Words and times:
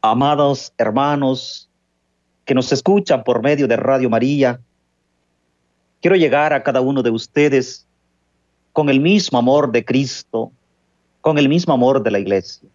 amados 0.00 0.72
hermanos 0.78 1.68
que 2.44 2.54
nos 2.54 2.72
escuchan 2.72 3.22
por 3.22 3.42
medio 3.42 3.68
de 3.68 3.76
Radio 3.76 4.10
María, 4.10 4.60
quiero 6.00 6.16
llegar 6.16 6.52
a 6.52 6.62
cada 6.62 6.80
uno 6.80 7.02
de 7.02 7.10
ustedes 7.10 7.86
con 8.72 8.88
el 8.88 9.00
mismo 9.00 9.38
amor 9.38 9.72
de 9.72 9.84
Cristo, 9.84 10.52
con 11.20 11.38
el 11.38 11.48
mismo 11.48 11.74
amor 11.74 12.02
de 12.02 12.10
la 12.10 12.18
iglesia. 12.18 12.68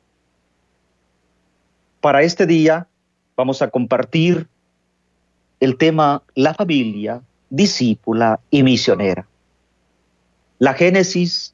Para 2.01 2.21
este 2.21 2.45
día 2.45 2.87
vamos 3.35 3.61
a 3.61 3.69
compartir 3.69 4.47
el 5.59 5.77
tema 5.77 6.21
la 6.35 6.53
familia, 6.53 7.21
discípula 7.49 8.39
y 8.51 8.61
misionera. 8.61 9.27
La 10.59 10.73
génesis 10.73 11.53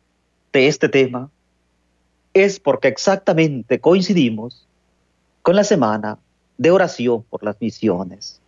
de 0.51 0.67
este 0.67 0.89
tema 0.89 1.29
es 2.33 2.59
porque 2.59 2.88
exactamente 2.88 3.79
coincidimos 3.79 4.67
con 5.42 5.55
la 5.55 5.64
semana 5.64 6.18
de 6.58 6.71
oración 6.71 7.23
por 7.23 7.44
las 7.44 7.59
misiones. 7.59 8.40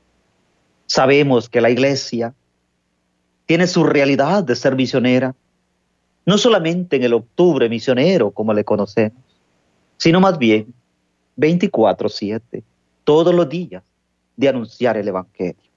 Sabemos 0.86 1.50
que 1.50 1.62
la 1.62 1.70
iglesia 1.70 2.34
tiene 3.46 3.68
su 3.68 3.84
realidad 3.84 4.44
de 4.44 4.56
ser 4.56 4.76
misionera, 4.76 5.36
no 6.26 6.38
solamente 6.38 6.96
en 6.96 7.04
el 7.04 7.14
octubre 7.14 7.68
misionero 7.70 8.32
como 8.32 8.54
le 8.54 8.64
conocemos, 8.64 9.18
sino 9.98 10.20
más 10.20 10.38
bien 10.38 10.74
24/7, 11.38 12.64
todos 13.04 13.34
los 13.34 13.50
días 13.50 13.84
de 14.38 14.50
anunciar 14.50 14.98
el 14.98 15.08
Evangelio. 15.08 15.72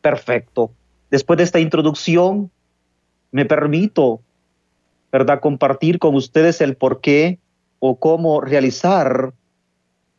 Perfecto. 0.00 0.72
Después 1.10 1.36
de 1.36 1.44
esta 1.44 1.60
introducción, 1.60 2.50
me 3.30 3.44
permito, 3.44 4.20
¿verdad?, 5.10 5.40
compartir 5.40 5.98
con 5.98 6.14
ustedes 6.14 6.60
el 6.60 6.76
por 6.76 7.00
qué 7.00 7.38
o 7.78 7.96
cómo 7.96 8.40
realizar 8.40 9.32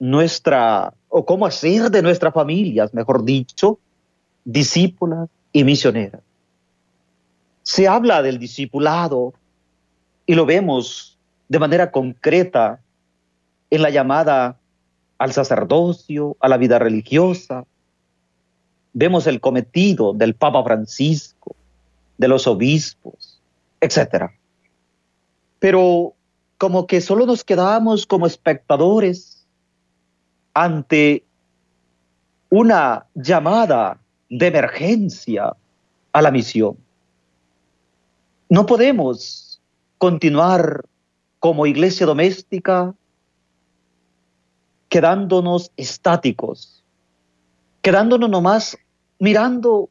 nuestra, 0.04 0.94
o 1.08 1.26
cómo 1.26 1.46
hacer 1.46 1.90
de 1.90 2.02
nuestras 2.02 2.34
familias, 2.34 2.94
mejor 2.94 3.24
dicho, 3.24 3.80
discípulas 4.44 5.30
y 5.54 5.64
misioneras. 5.64 6.20
Se 7.62 7.88
habla 7.88 8.22
del 8.22 8.38
discipulado 8.38 9.34
y 10.26 10.36
lo 10.36 10.46
vemos 10.46 11.18
de 11.48 11.58
manera 11.58 11.90
concreta 11.90 12.82
en 13.70 13.82
la 13.82 13.92
llamada 13.92 14.60
al 15.20 15.32
sacerdocio, 15.32 16.36
a 16.42 16.50
la 16.50 16.58
vida 16.58 16.80
religiosa. 16.80 17.64
Vemos 18.92 19.26
el 19.26 19.40
cometido 19.40 20.12
del 20.12 20.36
Papa 20.36 20.66
Francisco, 20.66 21.56
de 22.18 22.28
los 22.28 22.46
obispos, 22.46 23.40
etc. 23.80 24.32
Pero 25.60 26.14
como 26.58 26.88
que 26.88 27.00
solo 27.00 27.26
nos 27.26 27.46
quedamos 27.46 28.06
como 28.06 28.28
espectadores 28.28 29.43
ante 30.54 31.24
una 32.50 33.08
llamada 33.16 34.00
de 34.30 34.48
emergencia 34.48 35.56
a 36.12 36.22
la 36.22 36.32
misión. 36.32 36.78
No 38.50 38.66
podemos 38.66 39.60
continuar 39.98 40.86
como 41.40 41.66
iglesia 41.66 42.06
doméstica 42.06 42.94
quedándonos 44.90 45.72
estáticos, 45.76 46.84
quedándonos 47.82 48.30
nomás 48.30 48.78
mirando 49.18 49.90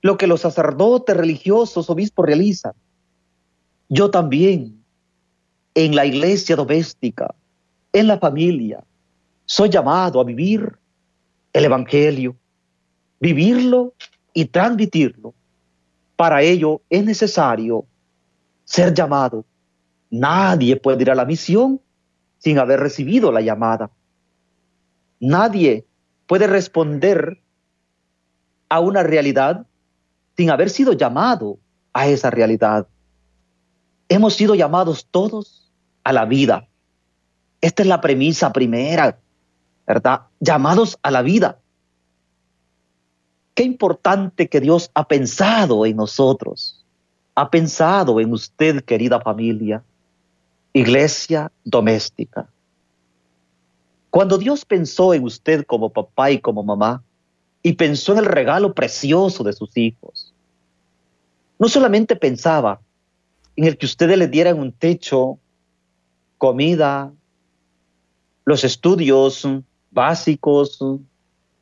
lo 0.00 0.16
que 0.16 0.26
los 0.26 0.40
sacerdotes 0.40 1.14
religiosos, 1.14 1.90
obispos 1.90 2.24
realizan. 2.24 2.72
Yo 3.90 4.10
también, 4.10 4.82
en 5.74 5.94
la 5.94 6.06
iglesia 6.06 6.56
doméstica, 6.56 7.34
en 7.92 8.06
la 8.06 8.18
familia, 8.18 8.82
soy 9.50 9.68
llamado 9.68 10.20
a 10.20 10.24
vivir 10.24 10.78
el 11.52 11.64
Evangelio, 11.64 12.36
vivirlo 13.18 13.94
y 14.32 14.44
transmitirlo. 14.44 15.34
Para 16.14 16.40
ello 16.40 16.82
es 16.88 17.04
necesario 17.04 17.84
ser 18.64 18.94
llamado. 18.94 19.44
Nadie 20.08 20.76
puede 20.76 21.02
ir 21.02 21.10
a 21.10 21.16
la 21.16 21.24
misión 21.24 21.80
sin 22.38 22.60
haber 22.60 22.78
recibido 22.78 23.32
la 23.32 23.40
llamada. 23.40 23.90
Nadie 25.18 25.84
puede 26.28 26.46
responder 26.46 27.42
a 28.68 28.78
una 28.78 29.02
realidad 29.02 29.66
sin 30.36 30.50
haber 30.50 30.70
sido 30.70 30.92
llamado 30.92 31.58
a 31.92 32.06
esa 32.06 32.30
realidad. 32.30 32.86
Hemos 34.08 34.34
sido 34.34 34.54
llamados 34.54 35.08
todos 35.10 35.72
a 36.04 36.12
la 36.12 36.24
vida. 36.24 36.68
Esta 37.60 37.82
es 37.82 37.88
la 37.88 38.00
premisa 38.00 38.52
primera, 38.52 39.18
¿verdad? 39.90 40.20
Llamados 40.38 40.96
a 41.02 41.10
la 41.10 41.20
vida. 41.20 41.58
Qué 43.54 43.64
importante 43.64 44.48
que 44.48 44.60
Dios 44.60 44.88
ha 44.94 45.08
pensado 45.08 45.84
en 45.84 45.96
nosotros, 45.96 46.84
ha 47.34 47.50
pensado 47.50 48.20
en 48.20 48.32
usted, 48.32 48.84
querida 48.84 49.20
familia 49.20 49.82
iglesia 50.72 51.50
doméstica. 51.64 52.48
Cuando 54.10 54.38
Dios 54.38 54.64
pensó 54.64 55.12
en 55.12 55.24
usted 55.24 55.64
como 55.66 55.90
papá 55.90 56.30
y 56.30 56.38
como 56.38 56.62
mamá, 56.62 57.02
y 57.60 57.72
pensó 57.72 58.12
en 58.12 58.18
el 58.18 58.26
regalo 58.26 58.72
precioso 58.72 59.42
de 59.42 59.52
sus 59.52 59.76
hijos, 59.76 60.32
no 61.58 61.68
solamente 61.68 62.14
pensaba 62.14 62.80
en 63.56 63.64
el 63.64 63.76
que 63.76 63.86
ustedes 63.86 64.16
le 64.16 64.28
dieran 64.28 64.60
un 64.60 64.70
techo, 64.70 65.40
comida, 66.38 67.12
los 68.44 68.62
estudios 68.62 69.44
básicos, 69.90 70.78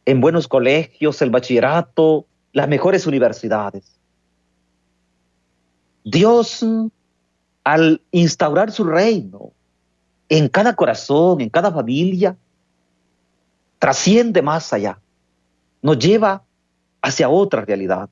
en 0.04 0.20
buenos 0.20 0.48
colegios, 0.48 1.20
el 1.22 1.30
bachillerato, 1.30 2.26
las 2.52 2.68
mejores 2.68 3.06
universidades. 3.06 3.98
Dios 6.04 6.64
al 7.64 8.00
instaurar 8.12 8.72
su 8.72 8.84
reino 8.84 9.52
en 10.30 10.48
cada 10.48 10.74
corazón, 10.74 11.42
en 11.42 11.50
cada 11.50 11.70
familia, 11.70 12.36
trasciende 13.78 14.40
más 14.40 14.72
allá, 14.72 14.98
nos 15.82 15.98
lleva 15.98 16.42
hacia 17.02 17.28
otra 17.28 17.62
realidad. 17.66 18.08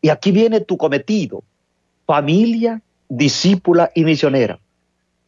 Y 0.00 0.08
aquí 0.08 0.30
viene 0.30 0.60
tu 0.60 0.76
cometido, 0.76 1.42
familia, 2.06 2.80
discípula 3.08 3.90
y 3.94 4.04
misionera. 4.04 4.60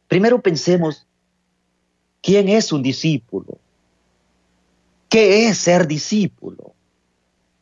Primero 0.07 0.41
pensemos, 0.41 1.05
¿quién 2.21 2.47
es 2.47 2.71
un 2.71 2.81
discípulo? 2.81 3.57
¿Qué 5.09 5.47
es 5.47 5.57
ser 5.57 5.87
discípulo? 5.87 6.73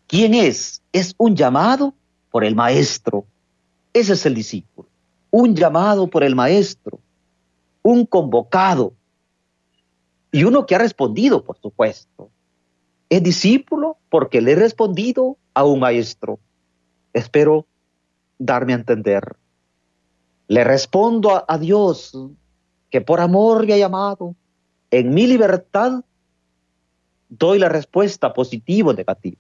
¿Quién 0.08 0.34
es? 0.34 0.82
Es 0.92 1.14
un 1.18 1.36
llamado 1.36 1.94
por 2.32 2.44
el 2.44 2.56
maestro. 2.56 3.26
Ese 3.94 4.14
es 4.14 4.26
el 4.26 4.36
discípulo 4.36 4.88
un 5.36 5.54
llamado 5.54 6.08
por 6.08 6.24
el 6.24 6.34
maestro, 6.34 6.98
un 7.84 8.06
convocado 8.06 8.94
y 10.32 10.46
uno 10.46 10.66
que 10.66 10.76
ha 10.76 10.78
respondido, 10.78 11.44
por 11.44 11.58
supuesto. 11.60 12.30
Es 13.10 13.22
discípulo 13.22 13.98
porque 14.10 14.40
le 14.40 14.54
he 14.54 14.56
respondido 14.56 15.36
a 15.54 15.66
un 15.66 15.82
maestro. 15.82 16.40
Espero 17.12 17.66
darme 18.40 18.72
a 18.72 18.78
entender. 18.78 19.36
Le 20.48 20.64
respondo 20.64 21.44
a, 21.46 21.58
Dios 21.58 22.18
que 22.90 23.02
por 23.02 23.20
amor 23.20 23.68
me 23.68 23.74
ha 23.74 23.78
llamado. 23.78 24.36
En 24.90 25.14
mi 25.14 25.28
libertad 25.28 26.06
doy 27.30 27.60
la 27.60 27.70
respuesta 27.70 28.34
positiva 28.34 28.92
o 28.92 28.94
negativa. 28.94 29.38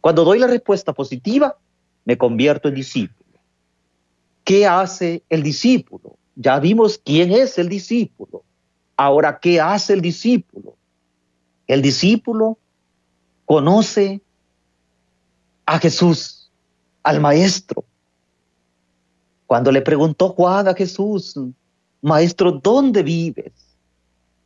Cuando 0.00 0.24
doy 0.24 0.38
la 0.38 0.46
respuesta 0.46 0.92
positiva, 0.92 1.56
me 2.04 2.16
convierto 2.16 2.68
en 2.68 2.74
discípulo. 2.74 3.40
¿Qué 4.44 4.66
hace 4.66 5.22
el 5.28 5.42
discípulo? 5.42 6.16
Ya 6.36 6.60
vimos 6.60 7.00
quién 7.02 7.32
es 7.32 7.58
el 7.58 7.68
discípulo. 7.68 8.44
Ahora, 8.96 9.38
¿qué 9.40 9.60
hace 9.60 9.92
el 9.92 10.00
discípulo? 10.00 10.76
El 11.66 11.82
discípulo 11.82 12.58
conoce 13.44 14.20
a 15.66 15.78
Jesús, 15.78 16.50
al 17.02 17.20
Maestro. 17.20 17.84
Cuando 19.46 19.72
le 19.72 19.82
preguntó 19.82 20.28
Juan 20.30 20.68
a 20.68 20.74
Jesús, 20.74 21.38
Maestro, 22.00 22.52
¿dónde 22.52 23.02
vives? 23.02 23.52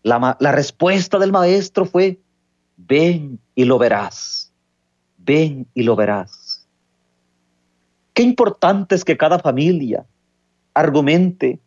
La, 0.03 0.37
la 0.41 0.53
respuesta 0.53 1.19
del 1.19 1.33
Maestro 1.33 1.85
fue, 1.85 2.19
ven 2.87 3.39
y 3.55 3.65
lo 3.65 3.79
verás, 3.79 4.53
ven 5.19 5.67
y 5.75 5.83
lo 5.83 5.97
verás. 5.97 6.67
Qué 8.15 8.23
importante 8.23 8.95
es 8.95 9.05
que 9.05 9.17
cada 9.17 9.39
familia 9.39 10.05
argumente 10.75 11.59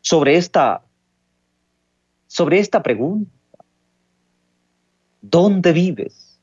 sobre 0.00 0.36
esta, 0.36 0.82
sobre 2.26 2.58
esta 2.58 2.82
pregunta. 2.82 3.30
¿Dónde 5.20 5.72
vives? 5.72 6.38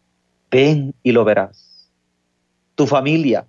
Ven 0.50 0.96
y 1.04 1.12
lo 1.12 1.26
verás. 1.26 1.90
Tu 2.76 2.88
familia 2.88 3.46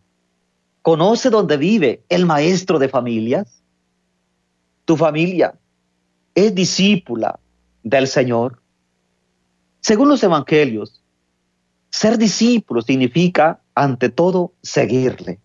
conoce 0.82 1.30
dónde 1.30 1.56
vive 1.56 2.02
el 2.08 2.26
maestro 2.26 2.78
de 2.78 2.88
familias. 2.88 3.62
Tu 4.84 4.96
familia 4.96 5.54
es 6.34 6.54
discípula 6.54 7.38
del 7.82 8.08
Señor. 8.08 8.59
Según 9.80 10.08
los 10.08 10.22
evangelios, 10.22 11.00
ser 11.90 12.18
discípulo 12.18 12.82
significa, 12.82 13.60
ante 13.74 14.08
todo, 14.08 14.52
seguirle. 14.62 15.40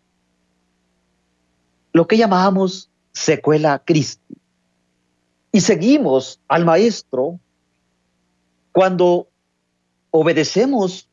Lo 1.93 2.07
que 2.07 2.17
llamamos 2.17 2.89
secuela 3.13 3.81
Christi. 3.85 4.37
Y 5.51 5.61
seguimos 5.61 6.41
al 6.49 6.65
Maestro 6.65 7.39
cuando 8.73 9.29
obedecemos 10.11 11.09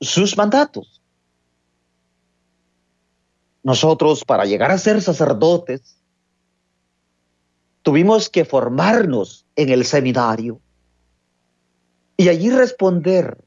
sus 0.00 0.36
mandatos. 0.36 1.02
Nosotros, 3.62 4.24
para 4.24 4.44
llegar 4.44 4.70
a 4.70 4.78
ser 4.78 5.02
sacerdotes, 5.02 5.98
tuvimos 7.82 8.30
que 8.30 8.44
formarnos 8.44 9.44
en 9.56 9.70
el 9.70 9.84
seminario 9.84 10.60
y 12.20 12.28
allí 12.28 12.50
responder 12.50 13.38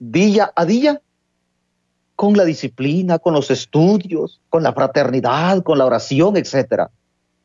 día 0.00 0.52
a 0.56 0.64
día 0.64 1.00
con 2.16 2.36
la 2.36 2.44
disciplina, 2.44 3.20
con 3.20 3.34
los 3.34 3.52
estudios, 3.52 4.40
con 4.50 4.64
la 4.64 4.72
fraternidad, 4.72 5.62
con 5.62 5.78
la 5.78 5.86
oración, 5.86 6.36
etcétera. 6.36 6.90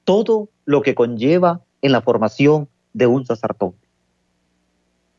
Todo 0.06 0.50
lo 0.66 0.82
que 0.82 0.96
conlleva 0.96 1.62
en 1.84 1.92
la 1.92 2.02
formación 2.02 2.68
de 2.94 3.06
un 3.06 3.28
sacerdote. 3.28 3.78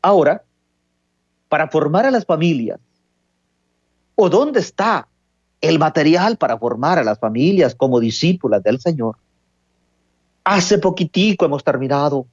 Ahora, 0.01 0.43
para 1.47 1.69
formar 1.69 2.05
a 2.05 2.11
las 2.11 2.25
familias, 2.25 2.81
o 4.15 4.29
dónde 4.29 4.59
está 4.59 5.07
el 5.61 5.79
material 5.79 6.35
para 6.35 6.57
formar 6.57 6.99
a 6.99 7.05
las 7.05 7.19
familias 7.19 7.73
como 7.73 8.01
discípulas 8.01 8.61
del 8.63 8.81
Señor. 8.81 9.15
Hace 10.43 10.77
poquitico 10.77 11.45
hemos 11.45 11.63
terminado 11.63 12.27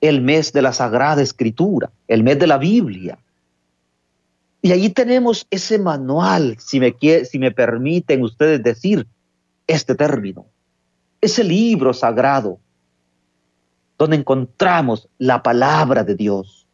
el 0.00 0.20
mes 0.20 0.52
de 0.52 0.62
la 0.62 0.72
Sagrada 0.72 1.22
Escritura, 1.22 1.90
el 2.06 2.22
mes 2.22 2.38
de 2.38 2.46
la 2.46 2.58
Biblia. 2.58 3.18
Y 4.62 4.72
ahí 4.72 4.90
tenemos 4.90 5.46
ese 5.50 5.78
manual, 5.78 6.56
si 6.58 6.80
me, 6.80 6.94
si 7.24 7.38
me 7.38 7.50
permiten 7.50 8.22
ustedes 8.22 8.62
decir 8.62 9.06
este 9.66 9.94
término, 9.94 10.46
ese 11.20 11.44
libro 11.44 11.92
sagrado 11.92 12.58
donde 13.98 14.16
encontramos 14.16 15.08
la 15.18 15.42
palabra 15.42 16.04
de 16.04 16.14
Dios, 16.14 16.66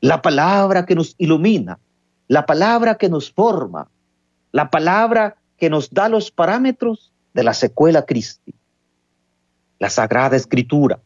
la 0.00 0.22
palabra 0.22 0.84
que 0.84 0.94
nos 0.94 1.14
ilumina, 1.18 1.78
la 2.28 2.46
palabra 2.46 2.96
que 2.96 3.08
nos 3.08 3.30
forma, 3.32 3.88
la 4.52 4.70
palabra 4.70 5.36
que 5.56 5.70
nos 5.70 5.90
da 5.90 6.08
los 6.08 6.30
parámetros 6.30 7.12
de 7.32 7.44
la 7.44 7.54
secuela 7.54 8.04
Cristi, 8.04 8.54
la 9.78 9.90
Sagrada 9.90 10.36
Escritura, 10.36 11.00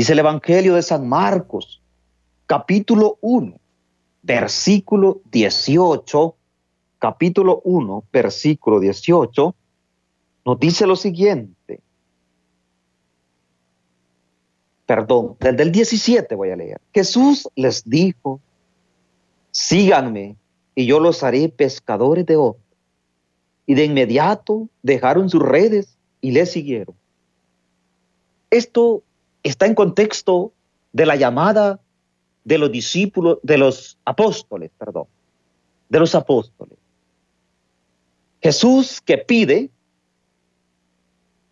Dice 0.00 0.14
el 0.14 0.20
Evangelio 0.20 0.76
de 0.76 0.82
San 0.82 1.06
Marcos, 1.06 1.82
capítulo 2.46 3.18
1, 3.20 3.60
versículo 4.22 5.20
18, 5.30 6.36
capítulo 6.98 7.60
1, 7.64 8.04
versículo 8.10 8.80
18, 8.80 9.54
nos 10.46 10.58
dice 10.58 10.86
lo 10.86 10.96
siguiente. 10.96 11.80
Perdón, 14.86 15.36
desde 15.38 15.64
el 15.64 15.70
17 15.70 16.34
voy 16.34 16.48
a 16.48 16.56
leer. 16.56 16.80
Jesús 16.94 17.46
les 17.54 17.84
dijo, 17.84 18.40
síganme 19.50 20.36
y 20.74 20.86
yo 20.86 20.98
los 20.98 21.22
haré 21.22 21.50
pescadores 21.50 22.24
de 22.24 22.36
hombres. 22.36 22.64
Y 23.66 23.74
de 23.74 23.84
inmediato 23.84 24.66
dejaron 24.82 25.28
sus 25.28 25.42
redes 25.42 25.98
y 26.22 26.30
le 26.30 26.46
siguieron. 26.46 26.94
Esto 28.50 29.02
está 29.42 29.66
en 29.66 29.74
contexto 29.74 30.52
de 30.92 31.06
la 31.06 31.16
llamada 31.16 31.80
de 32.44 32.58
los 32.58 32.70
discípulos, 32.72 33.38
de 33.42 33.58
los 33.58 33.98
apóstoles, 34.04 34.70
perdón, 34.78 35.06
de 35.88 35.98
los 35.98 36.14
apóstoles. 36.14 36.78
Jesús 38.42 39.00
que 39.00 39.18
pide 39.18 39.70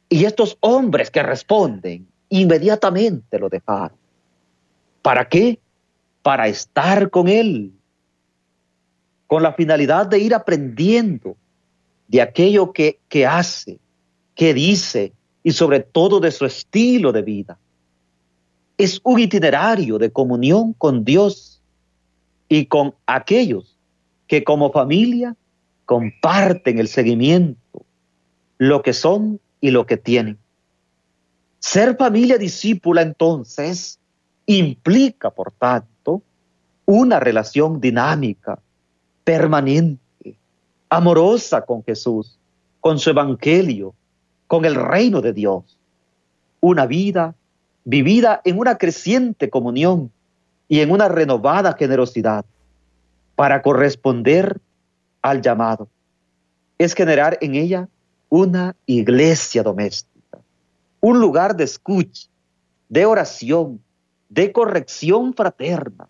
y 0.08 0.24
estos 0.24 0.56
hombres 0.60 1.10
que 1.10 1.22
responden 1.22 2.08
inmediatamente 2.30 3.38
lo 3.38 3.48
dejaron. 3.48 3.98
¿Para 5.02 5.28
qué? 5.28 5.60
Para 6.22 6.48
estar 6.48 7.10
con 7.10 7.28
Él, 7.28 7.72
con 9.26 9.42
la 9.42 9.52
finalidad 9.52 10.06
de 10.06 10.18
ir 10.18 10.34
aprendiendo 10.34 11.36
de 12.08 12.22
aquello 12.22 12.72
que, 12.72 12.98
que 13.08 13.26
hace, 13.26 13.78
que 14.34 14.54
dice 14.54 15.12
y 15.42 15.52
sobre 15.52 15.80
todo 15.80 16.20
de 16.20 16.30
su 16.30 16.46
estilo 16.46 17.12
de 17.12 17.22
vida 17.22 17.58
es 18.78 19.00
un 19.02 19.18
itinerario 19.18 19.98
de 19.98 20.12
comunión 20.12 20.72
con 20.72 21.04
Dios 21.04 21.60
y 22.48 22.66
con 22.66 22.94
aquellos 23.06 23.76
que 24.28 24.44
como 24.44 24.70
familia 24.70 25.36
comparten 25.84 26.78
el 26.78 26.86
seguimiento, 26.86 27.84
lo 28.56 28.82
que 28.82 28.92
son 28.92 29.40
y 29.60 29.72
lo 29.72 29.84
que 29.84 29.96
tienen. 29.96 30.38
Ser 31.58 31.96
familia 31.96 32.38
discípula 32.38 33.02
entonces 33.02 33.98
implica, 34.46 35.30
por 35.30 35.50
tanto, 35.50 36.22
una 36.86 37.18
relación 37.18 37.80
dinámica, 37.80 38.60
permanente, 39.24 40.38
amorosa 40.88 41.62
con 41.62 41.82
Jesús, 41.82 42.38
con 42.80 42.98
su 42.98 43.10
evangelio, 43.10 43.94
con 44.46 44.64
el 44.64 44.76
reino 44.76 45.20
de 45.20 45.32
Dios. 45.32 45.78
Una 46.60 46.86
vida 46.86 47.34
vivida 47.88 48.42
en 48.44 48.58
una 48.58 48.76
creciente 48.76 49.48
comunión 49.48 50.12
y 50.68 50.80
en 50.80 50.90
una 50.90 51.08
renovada 51.08 51.72
generosidad 51.72 52.44
para 53.34 53.62
corresponder 53.62 54.60
al 55.22 55.40
llamado. 55.40 55.88
Es 56.76 56.92
generar 56.92 57.38
en 57.40 57.54
ella 57.54 57.88
una 58.28 58.76
iglesia 58.84 59.62
doméstica, 59.62 60.38
un 61.00 61.18
lugar 61.18 61.56
de 61.56 61.64
escucha, 61.64 62.28
de 62.90 63.06
oración, 63.06 63.80
de 64.28 64.52
corrección 64.52 65.32
fraterna, 65.32 66.08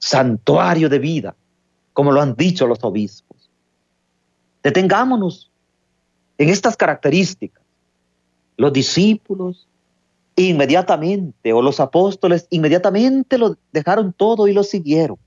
santuario 0.00 0.88
de 0.88 0.98
vida, 0.98 1.36
como 1.92 2.10
lo 2.10 2.20
han 2.20 2.34
dicho 2.34 2.66
los 2.66 2.82
obispos. 2.82 3.48
Detengámonos 4.64 5.52
en 6.36 6.48
estas 6.48 6.76
características. 6.76 7.62
Los 8.56 8.72
discípulos 8.72 9.68
inmediatamente, 10.48 11.52
o 11.52 11.62
los 11.62 11.80
apóstoles 11.80 12.46
inmediatamente 12.50 13.38
lo 13.38 13.56
dejaron 13.72 14.12
todo 14.12 14.48
y 14.48 14.52
lo 14.52 14.62
siguieron. 14.62 15.18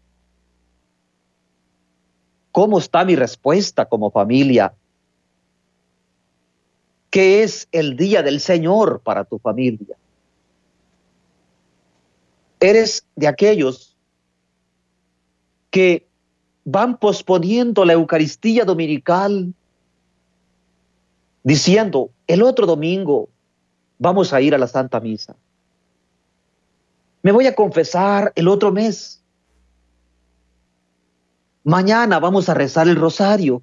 ¿Cómo 2.52 2.80
está 2.80 3.04
mi 3.04 3.16
respuesta 3.16 3.86
como 3.86 4.12
familia? 4.12 4.74
¿Qué 7.10 7.44
es 7.44 7.68
el 7.72 7.98
día 7.98 8.24
del 8.24 8.40
Señor 8.40 9.02
para 9.02 9.24
tu 9.24 9.40
familia? 9.40 9.96
Eres 12.60 13.06
de 13.16 13.28
aquellos 13.28 13.96
que 15.70 16.08
van 16.66 16.98
posponiendo 16.98 17.84
la 17.84 17.94
Eucaristía 17.94 18.64
dominical 18.64 19.54
diciendo, 21.44 22.10
el 22.28 22.42
otro 22.42 22.66
domingo 22.66 23.28
vamos 24.04 24.34
a 24.34 24.42
ir 24.42 24.54
a 24.54 24.58
la 24.58 24.68
Santa 24.68 25.00
Misa. 25.00 25.34
Me 27.22 27.32
voy 27.32 27.48
a 27.48 27.56
confesar 27.56 28.34
el 28.36 28.50
otro 28.50 28.70
mes. 28.70 29.22
Mañana 31.64 32.20
vamos 32.20 32.50
a 32.50 32.54
rezar 32.54 32.90
el 32.90 32.98
rosario. 32.98 33.62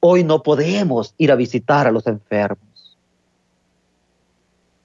Hoy 0.00 0.24
no 0.24 0.42
podemos 0.42 1.14
ir 1.18 1.30
a 1.30 1.36
visitar 1.36 1.86
a 1.86 1.92
los 1.92 2.06
enfermos. 2.06 2.96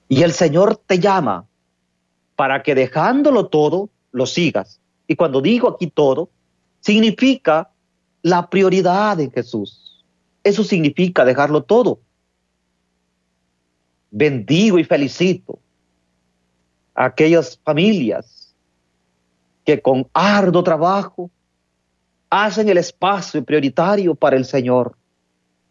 Y 0.08 0.22
el 0.22 0.32
Señor 0.32 0.76
te 0.76 0.98
llama 0.98 1.46
para 2.36 2.62
que 2.62 2.74
dejándolo 2.74 3.46
todo, 3.46 3.88
lo 4.12 4.26
sigas. 4.26 4.78
Y 5.06 5.16
cuando 5.16 5.40
digo 5.40 5.70
aquí 5.70 5.86
todo, 5.86 6.28
significa 6.80 7.70
la 8.20 8.50
prioridad 8.50 9.18
en 9.20 9.32
Jesús. 9.32 10.04
Eso 10.44 10.62
significa 10.62 11.24
dejarlo 11.24 11.62
todo 11.62 12.00
bendigo 14.10 14.78
y 14.78 14.84
felicito 14.84 15.58
a 16.94 17.06
aquellas 17.06 17.58
familias 17.62 18.54
que 19.64 19.80
con 19.80 20.08
arduo 20.12 20.62
trabajo 20.62 21.30
hacen 22.30 22.68
el 22.68 22.78
espacio 22.78 23.44
prioritario 23.44 24.14
para 24.14 24.36
el 24.36 24.44
Señor. 24.44 24.96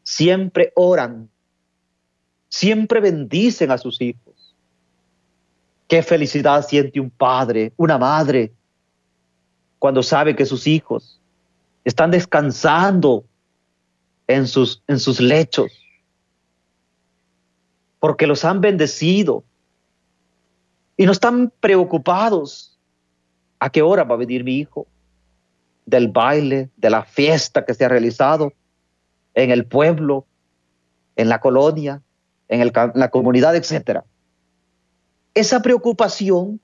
Siempre 0.03 0.71
oran, 0.75 1.29
siempre 2.49 2.99
bendicen 2.99 3.71
a 3.71 3.77
sus 3.77 4.01
hijos. 4.01 4.55
Qué 5.87 6.03
felicidad 6.03 6.65
siente 6.65 6.99
un 6.99 7.09
padre, 7.09 7.73
una 7.77 7.97
madre, 7.97 8.51
cuando 9.79 10.01
sabe 10.03 10.35
que 10.35 10.45
sus 10.45 10.67
hijos 10.67 11.19
están 11.83 12.11
descansando 12.11 13.23
en 14.27 14.47
sus, 14.47 14.81
en 14.87 14.99
sus 14.99 15.19
lechos 15.19 15.84
porque 18.05 18.27
los 18.27 18.45
han 18.45 18.61
bendecido, 18.61 19.43
Y 20.95 21.07
no 21.07 21.11
están 21.11 21.51
preocupados 21.59 22.77
a 23.59 23.71
qué 23.71 23.81
hora 23.81 24.03
va 24.03 24.13
a 24.13 24.19
venir 24.19 24.43
mi 24.43 24.59
hijo, 24.59 24.85
del 25.87 26.09
baile, 26.09 26.69
de 26.77 26.91
la 26.91 27.03
fiesta 27.03 27.65
que 27.65 27.73
se 27.73 27.83
ha 27.83 27.89
realizado 27.89 28.53
en 29.33 29.49
el 29.49 29.65
pueblo, 29.65 30.27
en 31.15 31.29
la 31.29 31.39
colonia, 31.39 32.03
en, 32.47 32.71
la 32.93 33.09
comunidad, 33.09 33.55
etc. 33.55 34.01
Esa 35.33 35.63
preocupación 35.63 36.61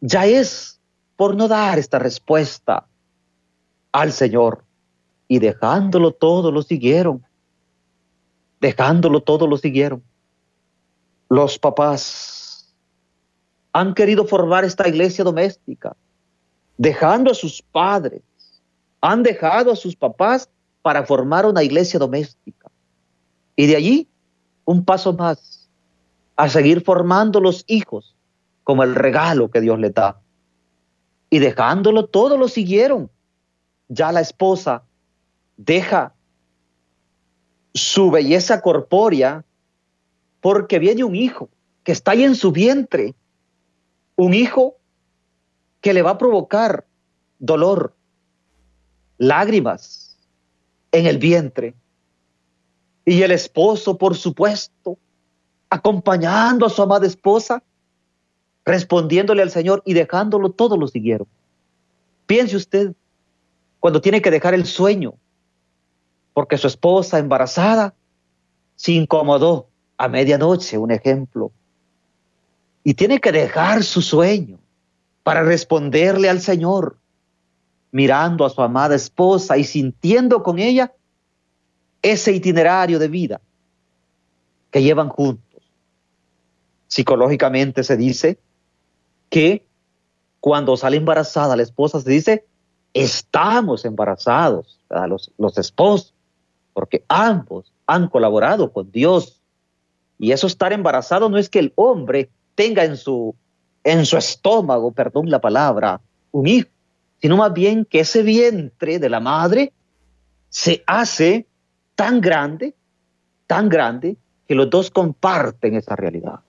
ya 0.00 0.26
es 0.26 0.80
por 1.14 1.36
no 1.36 1.46
dar 1.46 1.78
esta 1.78 2.00
respuesta 2.00 2.88
al 3.92 4.10
Señor. 4.10 4.64
Y 5.28 5.38
dejándolo 5.38 6.10
todo 6.10 6.50
lo 6.50 6.62
siguieron. 6.62 7.24
Dejándolo 8.60 9.22
todo 9.22 9.46
lo 9.46 9.56
siguieron. 9.56 10.02
Los 11.28 11.58
papás 11.58 12.74
han 13.72 13.94
querido 13.94 14.26
formar 14.26 14.64
esta 14.64 14.88
iglesia 14.88 15.24
doméstica, 15.24 15.96
dejando 16.76 17.30
a 17.30 17.34
sus 17.34 17.62
padres, 17.62 18.22
han 19.00 19.22
dejado 19.22 19.72
a 19.72 19.76
sus 19.76 19.96
papás 19.96 20.50
para 20.82 21.04
formar 21.04 21.46
una 21.46 21.62
iglesia 21.62 21.98
doméstica. 21.98 22.70
Y 23.56 23.66
de 23.66 23.76
allí, 23.76 24.08
un 24.64 24.84
paso 24.84 25.12
más, 25.12 25.68
a 26.36 26.48
seguir 26.48 26.82
formando 26.82 27.40
los 27.40 27.64
hijos 27.66 28.16
como 28.64 28.82
el 28.82 28.94
regalo 28.94 29.50
que 29.50 29.60
Dios 29.60 29.78
le 29.78 29.90
da. 29.90 30.20
Y 31.28 31.38
dejándolo 31.38 32.06
todo 32.06 32.36
lo 32.36 32.48
siguieron. 32.48 33.10
Ya 33.88 34.12
la 34.12 34.20
esposa 34.20 34.84
deja 35.56 36.14
su 37.74 38.10
belleza 38.10 38.60
corpórea 38.60 39.44
porque 40.40 40.78
viene 40.78 41.04
un 41.04 41.14
hijo 41.14 41.48
que 41.84 41.92
está 41.92 42.12
ahí 42.12 42.24
en 42.24 42.34
su 42.34 42.52
vientre, 42.52 43.14
un 44.16 44.34
hijo 44.34 44.76
que 45.80 45.94
le 45.94 46.02
va 46.02 46.10
a 46.10 46.18
provocar 46.18 46.86
dolor, 47.38 47.94
lágrimas 49.18 50.18
en 50.92 51.06
el 51.06 51.18
vientre. 51.18 51.74
Y 53.04 53.22
el 53.22 53.30
esposo, 53.30 53.96
por 53.96 54.16
supuesto, 54.16 54.98
acompañando 55.70 56.66
a 56.66 56.70
su 56.70 56.82
amada 56.82 57.06
esposa, 57.06 57.62
respondiéndole 58.64 59.42
al 59.42 59.50
Señor 59.50 59.82
y 59.86 59.94
dejándolo, 59.94 60.50
todo 60.50 60.76
lo 60.76 60.86
siguieron. 60.86 61.26
Piense 62.26 62.56
usted, 62.56 62.92
cuando 63.78 64.00
tiene 64.00 64.20
que 64.20 64.30
dejar 64.30 64.54
el 64.54 64.66
sueño, 64.66 65.14
porque 66.32 66.56
su 66.56 66.66
esposa 66.66 67.18
embarazada 67.18 67.94
se 68.76 68.92
incomodó 68.92 69.68
a 69.96 70.08
medianoche, 70.08 70.78
un 70.78 70.90
ejemplo, 70.90 71.52
y 72.82 72.94
tiene 72.94 73.20
que 73.20 73.32
dejar 73.32 73.82
su 73.82 74.00
sueño 74.00 74.58
para 75.22 75.42
responderle 75.42 76.30
al 76.30 76.40
Señor, 76.40 76.96
mirando 77.92 78.44
a 78.44 78.50
su 78.50 78.62
amada 78.62 78.94
esposa 78.94 79.58
y 79.58 79.64
sintiendo 79.64 80.42
con 80.42 80.58
ella 80.58 80.94
ese 82.02 82.32
itinerario 82.32 82.98
de 82.98 83.08
vida 83.08 83.40
que 84.70 84.82
llevan 84.82 85.08
juntos. 85.08 85.62
Psicológicamente 86.86 87.84
se 87.84 87.96
dice 87.96 88.38
que 89.28 89.66
cuando 90.40 90.76
sale 90.76 90.96
embarazada 90.96 91.56
la 91.56 91.62
esposa 91.62 92.00
se 92.00 92.10
dice, 92.10 92.46
estamos 92.94 93.84
embarazados, 93.84 94.80
los, 95.06 95.30
los 95.36 95.58
esposos 95.58 96.14
porque 96.72 97.04
ambos 97.08 97.72
han 97.86 98.08
colaborado 98.08 98.72
con 98.72 98.90
Dios. 98.90 99.40
Y 100.18 100.32
eso 100.32 100.46
estar 100.46 100.72
embarazado 100.72 101.28
no 101.28 101.38
es 101.38 101.48
que 101.48 101.58
el 101.58 101.72
hombre 101.76 102.30
tenga 102.54 102.84
en 102.84 102.96
su, 102.96 103.34
en 103.84 104.04
su 104.06 104.16
estómago, 104.16 104.92
perdón 104.92 105.30
la 105.30 105.40
palabra, 105.40 106.00
un 106.32 106.46
hijo, 106.46 106.68
sino 107.20 107.36
más 107.36 107.52
bien 107.52 107.84
que 107.84 108.00
ese 108.00 108.22
vientre 108.22 108.98
de 108.98 109.08
la 109.08 109.20
madre 109.20 109.72
se 110.48 110.82
hace 110.86 111.46
tan 111.94 112.20
grande, 112.20 112.74
tan 113.46 113.68
grande, 113.68 114.16
que 114.46 114.54
los 114.54 114.68
dos 114.68 114.90
comparten 114.90 115.76
esa 115.76 115.94
realidad. 115.94 116.40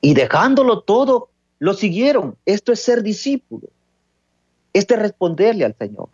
Y 0.00 0.14
dejándolo 0.14 0.80
todo, 0.80 1.30
lo 1.58 1.74
siguieron. 1.74 2.36
Esto 2.44 2.72
es 2.72 2.82
ser 2.82 3.02
discípulo. 3.02 3.68
Este 4.72 4.94
es 4.94 5.00
responderle 5.00 5.64
al 5.64 5.76
Señor. 5.76 6.08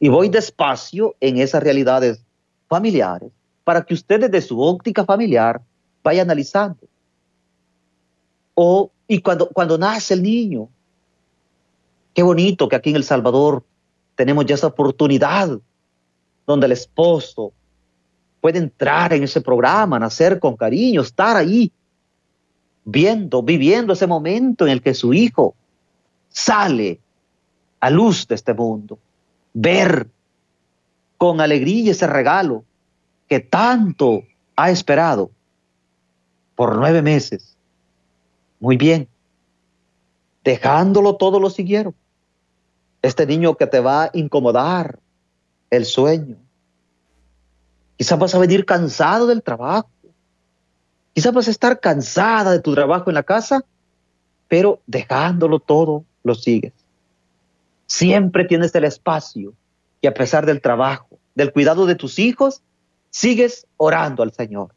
Y 0.00 0.08
voy 0.08 0.28
despacio 0.28 1.14
en 1.20 1.38
esas 1.38 1.62
realidades 1.62 2.23
familiares 2.74 3.30
para 3.62 3.84
que 3.84 3.94
ustedes 3.94 4.28
de 4.28 4.42
su 4.42 4.60
óptica 4.60 5.04
familiar 5.04 5.60
vayan 6.02 6.26
analizando. 6.28 6.82
O, 8.54 8.90
y 9.06 9.20
cuando, 9.20 9.48
cuando 9.48 9.78
nace 9.78 10.14
el 10.14 10.22
niño, 10.22 10.68
qué 12.12 12.22
bonito 12.24 12.68
que 12.68 12.74
aquí 12.74 12.90
en 12.90 12.96
El 12.96 13.04
Salvador 13.04 13.62
tenemos 14.16 14.44
ya 14.46 14.56
esa 14.56 14.66
oportunidad 14.66 15.56
donde 16.44 16.66
el 16.66 16.72
esposo 16.72 17.52
puede 18.40 18.58
entrar 18.58 19.12
en 19.12 19.22
ese 19.22 19.40
programa, 19.40 20.00
nacer 20.00 20.40
con 20.40 20.56
cariño, 20.56 21.00
estar 21.02 21.36
ahí, 21.36 21.70
viendo, 22.84 23.40
viviendo 23.40 23.92
ese 23.92 24.08
momento 24.08 24.66
en 24.66 24.72
el 24.72 24.82
que 24.82 24.94
su 24.94 25.14
hijo 25.14 25.54
sale 26.28 26.98
a 27.78 27.88
luz 27.88 28.26
de 28.26 28.34
este 28.34 28.52
mundo, 28.52 28.98
ver 29.52 30.08
con 31.24 31.40
alegría 31.40 31.92
ese 31.92 32.06
regalo 32.06 32.66
que 33.30 33.40
tanto 33.40 34.24
ha 34.56 34.70
esperado 34.70 35.30
por 36.54 36.76
nueve 36.76 37.00
meses. 37.00 37.56
Muy 38.60 38.76
bien. 38.76 39.08
Dejándolo 40.44 41.16
todo 41.16 41.40
lo 41.40 41.48
siguieron. 41.48 41.94
Este 43.00 43.24
niño 43.24 43.56
que 43.56 43.66
te 43.66 43.80
va 43.80 44.02
a 44.02 44.10
incomodar 44.12 44.98
el 45.70 45.86
sueño. 45.86 46.36
Quizás 47.96 48.18
vas 48.18 48.34
a 48.34 48.38
venir 48.38 48.66
cansado 48.66 49.26
del 49.26 49.42
trabajo. 49.42 49.88
Quizás 51.14 51.32
vas 51.32 51.48
a 51.48 51.52
estar 51.52 51.80
cansada 51.80 52.50
de 52.50 52.60
tu 52.60 52.74
trabajo 52.74 53.08
en 53.08 53.14
la 53.14 53.22
casa, 53.22 53.64
pero 54.46 54.82
dejándolo 54.86 55.58
todo, 55.58 56.04
lo 56.22 56.34
sigues. 56.34 56.74
Siempre 57.86 58.44
tienes 58.44 58.74
el 58.74 58.84
espacio 58.84 59.54
y 60.04 60.06
a 60.06 60.12
pesar 60.12 60.44
del 60.44 60.60
trabajo, 60.60 61.18
del 61.34 61.50
cuidado 61.50 61.86
de 61.86 61.94
tus 61.94 62.18
hijos, 62.18 62.60
sigues 63.08 63.66
orando 63.78 64.22
al 64.22 64.32
Señor. 64.32 64.74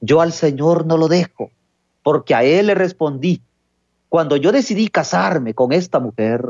Yo 0.00 0.20
al 0.20 0.32
Señor 0.32 0.86
no 0.86 0.96
lo 0.96 1.08
dejo, 1.08 1.50
porque 2.04 2.36
a 2.36 2.44
Él 2.44 2.68
le 2.68 2.76
respondí. 2.76 3.42
Cuando 4.08 4.36
yo 4.36 4.52
decidí 4.52 4.86
casarme 4.86 5.52
con 5.52 5.72
esta 5.72 5.98
mujer, 5.98 6.48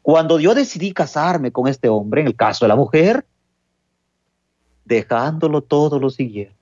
cuando 0.00 0.40
yo 0.40 0.54
decidí 0.54 0.92
casarme 0.92 1.52
con 1.52 1.68
este 1.68 1.90
hombre, 1.90 2.22
en 2.22 2.28
el 2.28 2.36
caso 2.36 2.64
de 2.64 2.70
la 2.70 2.76
mujer, 2.76 3.26
dejándolo 4.86 5.60
todo 5.60 5.98
lo 5.98 6.08
siguiente. 6.08 6.56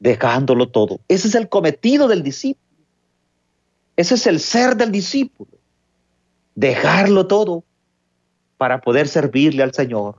Dejándolo 0.00 0.68
todo. 0.68 1.00
Ese 1.08 1.28
es 1.28 1.34
el 1.34 1.48
cometido 1.48 2.08
del 2.08 2.22
discípulo. 2.22 2.84
Ese 3.96 4.16
es 4.16 4.26
el 4.26 4.38
ser 4.38 4.76
del 4.76 4.92
discípulo. 4.92 5.52
Dejarlo 6.54 7.26
todo 7.26 7.64
para 8.60 8.82
poder 8.82 9.08
servirle 9.08 9.62
al 9.62 9.72
Señor. 9.72 10.16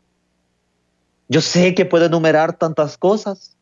Yo 1.29 1.41
sé 1.41 1.75
que 1.75 1.85
puedo 1.85 2.07
enumerar 2.07 2.57
tantas 2.57 2.97
cosas 2.97 3.55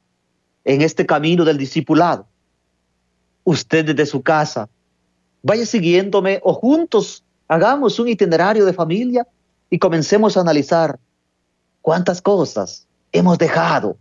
en 0.63 0.81
este 0.81 1.05
camino 1.05 1.43
del 1.43 1.57
discipulado. 1.57 2.25
Usted 3.43 3.83
desde 3.83 4.05
su 4.05 4.21
casa, 4.21 4.69
vaya 5.43 5.65
siguiéndome 5.65 6.39
o 6.43 6.53
juntos 6.53 7.25
hagamos 7.50 8.00
un 8.00 8.07
itinerario 8.07 8.63
de 8.63 8.71
familia 8.71 9.27
y 9.69 9.77
comencemos 9.79 10.38
a 10.38 10.41
analizar 10.41 10.98
cuántas 11.81 12.21
cosas 12.21 12.88
hemos 13.12 13.38
dejado 13.38 13.98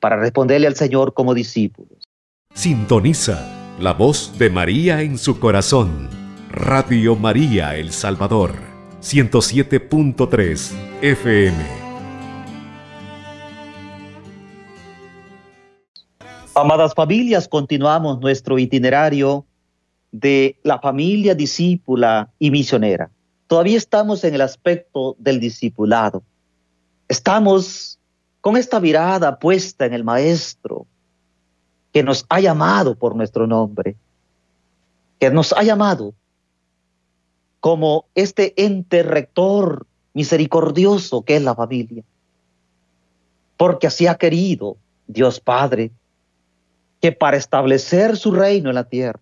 para 0.00 0.16
responderle 0.16 0.66
al 0.66 0.74
Señor 0.74 1.14
como 1.14 1.32
discípulos. 1.32 2.08
Sintoniza 2.54 3.38
la 3.78 3.92
voz 3.92 4.36
de 4.36 4.50
María 4.50 5.00
en 5.00 5.16
su 5.16 5.38
corazón. 5.38 6.10
Radio 6.50 7.14
María 7.14 7.76
El 7.76 7.92
Salvador 7.92 8.71
107.3 9.02 11.02
FM. 11.02 11.56
Amadas 16.54 16.94
familias, 16.94 17.48
continuamos 17.48 18.20
nuestro 18.20 18.60
itinerario 18.60 19.44
de 20.12 20.56
la 20.62 20.78
familia 20.78 21.34
discípula 21.34 22.30
y 22.38 22.52
misionera. 22.52 23.10
Todavía 23.48 23.76
estamos 23.76 24.22
en 24.22 24.34
el 24.34 24.40
aspecto 24.40 25.16
del 25.18 25.40
discipulado. 25.40 26.22
Estamos 27.08 27.98
con 28.40 28.56
esta 28.56 28.78
mirada 28.78 29.40
puesta 29.40 29.84
en 29.84 29.94
el 29.94 30.04
Maestro 30.04 30.86
que 31.92 32.04
nos 32.04 32.24
ha 32.28 32.38
llamado 32.38 32.94
por 32.94 33.16
nuestro 33.16 33.48
nombre, 33.48 33.96
que 35.18 35.28
nos 35.28 35.52
ha 35.52 35.64
llamado 35.64 36.14
como 37.62 38.06
este 38.16 38.54
ente 38.60 39.04
rector 39.04 39.86
misericordioso 40.14 41.22
que 41.22 41.36
es 41.36 41.42
la 41.44 41.54
familia. 41.54 42.02
Porque 43.56 43.86
así 43.86 44.08
ha 44.08 44.16
querido 44.16 44.78
Dios 45.06 45.38
Padre 45.38 45.92
que 47.00 47.12
para 47.12 47.36
establecer 47.36 48.16
su 48.16 48.32
reino 48.32 48.68
en 48.70 48.74
la 48.74 48.88
tierra, 48.88 49.20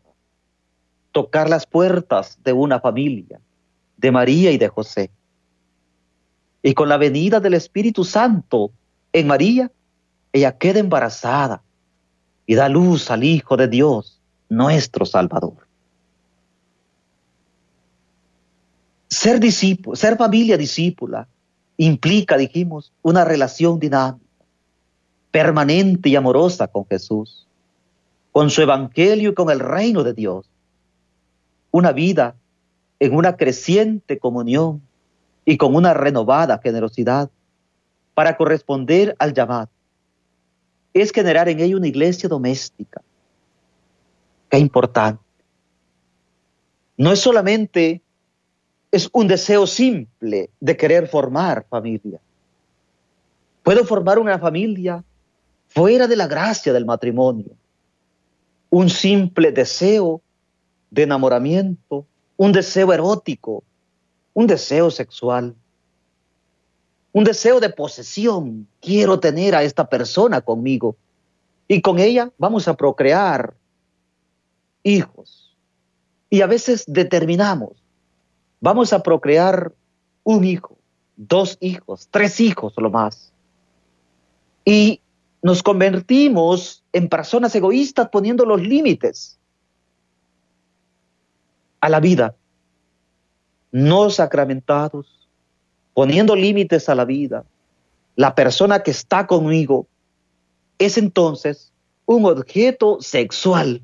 tocar 1.12 1.50
las 1.50 1.66
puertas 1.66 2.38
de 2.42 2.54
una 2.54 2.80
familia, 2.80 3.42
de 3.98 4.10
María 4.10 4.50
y 4.52 4.56
de 4.56 4.68
José. 4.68 5.10
Y 6.62 6.72
con 6.72 6.88
la 6.88 6.96
venida 6.96 7.40
del 7.40 7.52
Espíritu 7.52 8.04
Santo 8.04 8.70
en 9.12 9.26
María, 9.26 9.70
ella 10.32 10.56
queda 10.56 10.80
embarazada 10.80 11.62
y 12.46 12.54
da 12.54 12.70
luz 12.70 13.10
al 13.10 13.22
Hijo 13.22 13.58
de 13.58 13.68
Dios, 13.68 14.18
nuestro 14.48 15.04
Salvador. 15.04 15.69
Ser 19.10 19.40
discípulo, 19.40 19.96
ser 19.96 20.16
familia 20.16 20.56
discípula 20.56 21.26
implica, 21.76 22.36
dijimos, 22.36 22.92
una 23.02 23.24
relación 23.24 23.80
dinámica, 23.80 24.24
permanente 25.32 26.08
y 26.08 26.16
amorosa 26.16 26.68
con 26.68 26.86
Jesús, 26.86 27.48
con 28.30 28.50
su 28.50 28.62
evangelio 28.62 29.30
y 29.30 29.34
con 29.34 29.50
el 29.50 29.58
reino 29.58 30.04
de 30.04 30.14
Dios. 30.14 30.46
Una 31.72 31.90
vida 31.90 32.36
en 33.00 33.14
una 33.16 33.36
creciente 33.36 34.20
comunión 34.20 34.80
y 35.44 35.56
con 35.56 35.74
una 35.74 35.92
renovada 35.92 36.60
generosidad 36.62 37.30
para 38.14 38.36
corresponder 38.36 39.16
al 39.18 39.34
llamado. 39.34 39.70
Es 40.92 41.10
generar 41.10 41.48
en 41.48 41.58
ella 41.58 41.76
una 41.76 41.88
iglesia 41.88 42.28
doméstica. 42.28 43.02
Qué 44.48 44.58
importante. 44.58 45.22
No 46.96 47.10
es 47.10 47.18
solamente 47.18 48.02
es 48.90 49.08
un 49.12 49.28
deseo 49.28 49.66
simple 49.66 50.50
de 50.58 50.76
querer 50.76 51.08
formar 51.08 51.64
familia. 51.68 52.20
Puedo 53.62 53.84
formar 53.84 54.18
una 54.18 54.38
familia 54.38 55.04
fuera 55.68 56.08
de 56.08 56.16
la 56.16 56.26
gracia 56.26 56.72
del 56.72 56.84
matrimonio. 56.84 57.52
Un 58.68 58.90
simple 58.90 59.52
deseo 59.52 60.20
de 60.90 61.02
enamoramiento, 61.02 62.06
un 62.36 62.52
deseo 62.52 62.92
erótico, 62.92 63.62
un 64.34 64.46
deseo 64.46 64.90
sexual, 64.90 65.54
un 67.12 67.24
deseo 67.24 67.60
de 67.60 67.70
posesión. 67.70 68.66
Quiero 68.80 69.20
tener 69.20 69.54
a 69.54 69.62
esta 69.62 69.88
persona 69.88 70.40
conmigo 70.40 70.96
y 71.68 71.80
con 71.80 72.00
ella 72.00 72.32
vamos 72.38 72.66
a 72.66 72.74
procrear 72.74 73.54
hijos. 74.82 75.56
Y 76.28 76.40
a 76.40 76.46
veces 76.46 76.84
determinamos 76.86 77.79
vamos 78.60 78.92
a 78.92 79.02
procrear 79.02 79.72
un 80.22 80.44
hijo, 80.44 80.76
dos 81.16 81.56
hijos, 81.60 82.08
tres 82.10 82.40
hijos 82.40 82.74
lo 82.76 82.90
más. 82.90 83.32
Y 84.64 85.00
nos 85.42 85.62
convertimos 85.62 86.84
en 86.92 87.08
personas 87.08 87.54
egoístas 87.54 88.10
poniendo 88.10 88.44
los 88.44 88.60
límites 88.60 89.38
a 91.80 91.88
la 91.88 91.98
vida, 91.98 92.36
no 93.72 94.10
sacramentados, 94.10 95.28
poniendo 95.94 96.36
límites 96.36 96.88
a 96.90 96.94
la 96.94 97.06
vida. 97.06 97.44
La 98.16 98.34
persona 98.34 98.82
que 98.82 98.90
está 98.90 99.26
conmigo 99.26 99.86
es 100.78 100.98
entonces 100.98 101.72
un 102.04 102.26
objeto 102.26 102.98
sexual, 103.00 103.82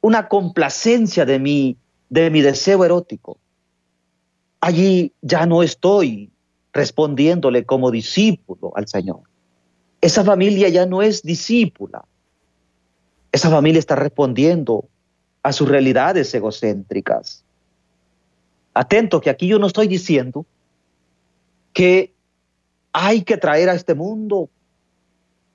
una 0.00 0.28
complacencia 0.28 1.24
de 1.24 1.40
mí, 1.40 1.76
de 2.08 2.30
mi 2.30 2.42
deseo 2.42 2.84
erótico 2.84 3.38
allí 4.60 5.12
ya 5.22 5.46
no 5.46 5.62
estoy 5.62 6.30
respondiéndole 6.72 7.64
como 7.64 7.90
discípulo 7.90 8.72
al 8.76 8.86
Señor. 8.86 9.22
Esa 10.00 10.24
familia 10.24 10.68
ya 10.68 10.86
no 10.86 11.02
es 11.02 11.22
discípula. 11.22 12.04
Esa 13.32 13.50
familia 13.50 13.78
está 13.78 13.96
respondiendo 13.96 14.88
a 15.42 15.52
sus 15.52 15.68
realidades 15.68 16.32
egocéntricas. 16.34 17.44
Atento 18.74 19.20
que 19.20 19.30
aquí 19.30 19.46
yo 19.46 19.58
no 19.58 19.66
estoy 19.66 19.88
diciendo 19.88 20.46
que 21.72 22.12
hay 22.92 23.22
que 23.22 23.36
traer 23.36 23.68
a 23.68 23.74
este 23.74 23.94
mundo 23.94 24.48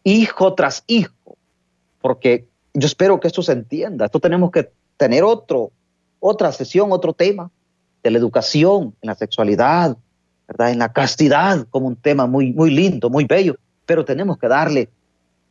hijo 0.04 0.54
tras 0.54 0.84
hijo, 0.88 1.38
porque 2.02 2.46
yo 2.74 2.88
espero 2.88 3.20
que 3.20 3.28
esto 3.28 3.42
se 3.42 3.54
entienda. 3.54 4.06
Esto 4.06 4.20
tenemos 4.20 4.52
que 4.52 4.70
tener 4.98 5.24
otro, 5.24 5.72
otra 6.20 6.52
sesión, 6.52 6.92
otro 6.92 7.14
tema 7.14 7.52
de 8.06 8.12
la 8.12 8.20
educación, 8.20 8.94
en 9.02 9.08
la 9.08 9.16
sexualidad, 9.16 9.98
¿verdad? 10.48 10.70
en 10.70 10.78
la 10.78 10.94
castidad, 10.94 11.66
como 11.72 11.88
un 11.88 11.96
tema 11.96 12.28
muy, 12.28 12.54
muy 12.54 12.70
lindo, 12.70 13.10
muy 13.10 13.26
bello, 13.26 13.56
pero 13.88 14.06
tenemos 14.06 14.38
que 14.38 14.48
darle 14.48 14.90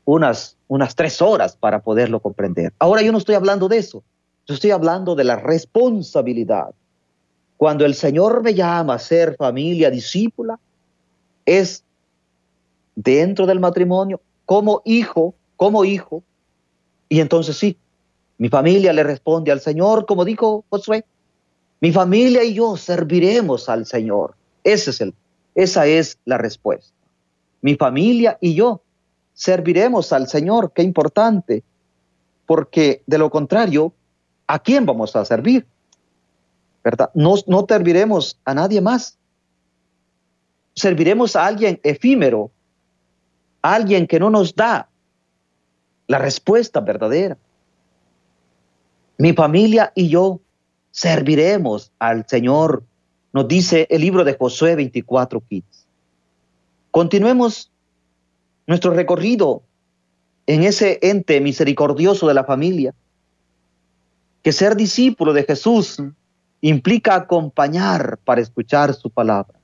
unas, 0.04 0.56
unas 0.68 0.94
tres 0.94 1.20
horas 1.20 1.56
para 1.56 1.80
poderlo 1.80 2.20
comprender. 2.20 2.72
Ahora 2.78 3.02
yo 3.02 3.10
no 3.10 3.18
estoy 3.18 3.34
hablando 3.34 3.66
de 3.66 3.78
eso, 3.78 4.04
yo 4.46 4.54
estoy 4.54 4.70
hablando 4.70 5.16
de 5.16 5.24
la 5.24 5.34
responsabilidad. 5.34 6.72
Cuando 7.56 7.84
el 7.84 7.96
Señor 7.96 8.40
me 8.44 8.54
llama 8.54 8.94
a 8.94 8.98
ser 9.00 9.34
familia 9.34 9.90
discípula, 9.90 10.56
es 11.44 11.82
dentro 12.94 13.46
del 13.46 13.58
matrimonio, 13.58 14.20
como 14.46 14.80
hijo, 14.84 15.34
como 15.56 15.84
hijo, 15.84 16.22
y 17.08 17.18
entonces 17.18 17.56
sí, 17.56 17.76
mi 18.38 18.48
familia 18.48 18.92
le 18.92 19.02
responde 19.02 19.50
al 19.50 19.60
Señor, 19.60 20.06
como 20.06 20.24
dijo 20.24 20.64
Josué, 20.70 21.04
mi 21.80 21.92
familia 21.92 22.42
y 22.44 22.54
yo 22.54 22.76
serviremos 22.76 23.68
al 23.68 23.86
Señor. 23.86 24.34
Ese 24.62 24.90
es 24.90 25.00
el, 25.00 25.14
esa 25.54 25.86
es 25.86 26.18
la 26.24 26.38
respuesta. 26.38 26.92
Mi 27.60 27.76
familia 27.76 28.38
y 28.40 28.54
yo 28.54 28.82
serviremos 29.34 30.12
al 30.12 30.28
Señor. 30.28 30.72
Qué 30.74 30.82
importante. 30.82 31.62
Porque 32.46 33.02
de 33.06 33.18
lo 33.18 33.30
contrario, 33.30 33.92
¿a 34.46 34.58
quién 34.58 34.84
vamos 34.86 35.16
a 35.16 35.24
servir? 35.24 35.66
¿Verdad? 36.82 37.10
No, 37.14 37.34
no 37.46 37.64
serviremos 37.68 38.38
a 38.44 38.54
nadie 38.54 38.80
más. 38.80 39.18
Serviremos 40.74 41.36
a 41.36 41.46
alguien 41.46 41.80
efímero, 41.82 42.50
alguien 43.62 44.06
que 44.06 44.18
no 44.18 44.28
nos 44.28 44.54
da 44.54 44.88
la 46.06 46.18
respuesta 46.18 46.80
verdadera. 46.80 47.38
Mi 49.16 49.32
familia 49.32 49.92
y 49.94 50.08
yo 50.08 50.40
serviremos 50.94 51.90
al 51.98 52.24
Señor, 52.28 52.84
nos 53.32 53.48
dice 53.48 53.88
el 53.90 54.00
libro 54.00 54.22
de 54.22 54.36
Josué 54.36 54.76
24, 54.76 55.40
15. 55.40 55.66
Continuemos 56.92 57.72
nuestro 58.68 58.92
recorrido 58.92 59.62
en 60.46 60.62
ese 60.62 61.00
ente 61.02 61.40
misericordioso 61.40 62.28
de 62.28 62.34
la 62.34 62.44
familia, 62.44 62.94
que 64.44 64.52
ser 64.52 64.76
discípulo 64.76 65.32
de 65.32 65.42
Jesús 65.42 66.00
implica 66.60 67.16
acompañar 67.16 68.16
para 68.24 68.40
escuchar 68.40 68.94
su 68.94 69.10
palabra. 69.10 69.58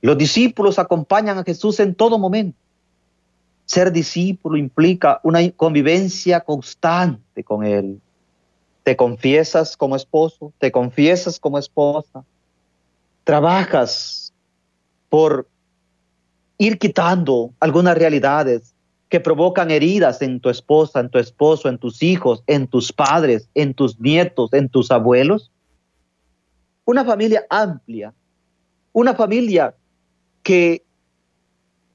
Los 0.00 0.16
discípulos 0.16 0.78
acompañan 0.78 1.38
a 1.38 1.44
Jesús 1.44 1.80
en 1.80 1.92
todo 1.96 2.20
momento. 2.20 2.56
Ser 3.64 3.90
discípulo 3.90 4.56
implica 4.56 5.18
una 5.24 5.40
convivencia 5.50 6.38
constante 6.38 7.42
con 7.42 7.64
Él 7.64 8.00
te 8.82 8.96
confiesas 8.96 9.76
como 9.76 9.96
esposo, 9.96 10.52
te 10.58 10.72
confiesas 10.72 11.38
como 11.38 11.58
esposa, 11.58 12.24
trabajas 13.24 14.32
por 15.08 15.48
ir 16.58 16.78
quitando 16.78 17.52
algunas 17.60 17.96
realidades 17.96 18.74
que 19.08 19.20
provocan 19.20 19.70
heridas 19.70 20.22
en 20.22 20.40
tu 20.40 20.50
esposa, 20.50 21.00
en 21.00 21.10
tu 21.10 21.18
esposo, 21.18 21.68
en 21.68 21.78
tus 21.78 22.02
hijos, 22.02 22.42
en 22.46 22.68
tus 22.68 22.92
padres, 22.92 23.48
en 23.54 23.74
tus 23.74 23.98
nietos, 23.98 24.52
en 24.52 24.68
tus 24.68 24.90
abuelos. 24.90 25.50
Una 26.84 27.04
familia 27.04 27.44
amplia, 27.50 28.14
una 28.92 29.14
familia 29.14 29.74
que 30.42 30.84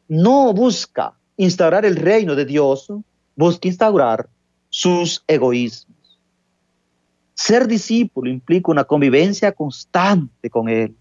no 0.07 0.53
busca 0.53 1.13
instaurar 1.37 1.85
el 1.85 1.95
reino 1.95 2.35
de 2.35 2.45
Dios, 2.45 2.87
busca 3.35 3.67
instaurar 3.67 4.27
sus 4.69 5.23
egoísmos. 5.27 5.94
Ser 7.35 7.67
discípulo 7.67 8.29
implica 8.29 8.71
una 8.71 8.85
convivencia 8.85 9.51
constante 9.51 10.49
con 10.49 10.69
Él, 10.69 10.95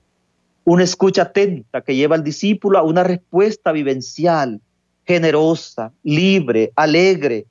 una 0.65 0.83
escucha 0.83 1.23
atenta 1.23 1.81
que 1.81 1.95
lleva 1.95 2.17
al 2.17 2.25
discípulo 2.25 2.79
a 2.79 2.83
una 2.83 3.05
respuesta 3.05 3.71
vivencial, 3.71 4.61
generosa, 5.07 5.93
libre, 6.03 6.73
alegre, 6.75 7.47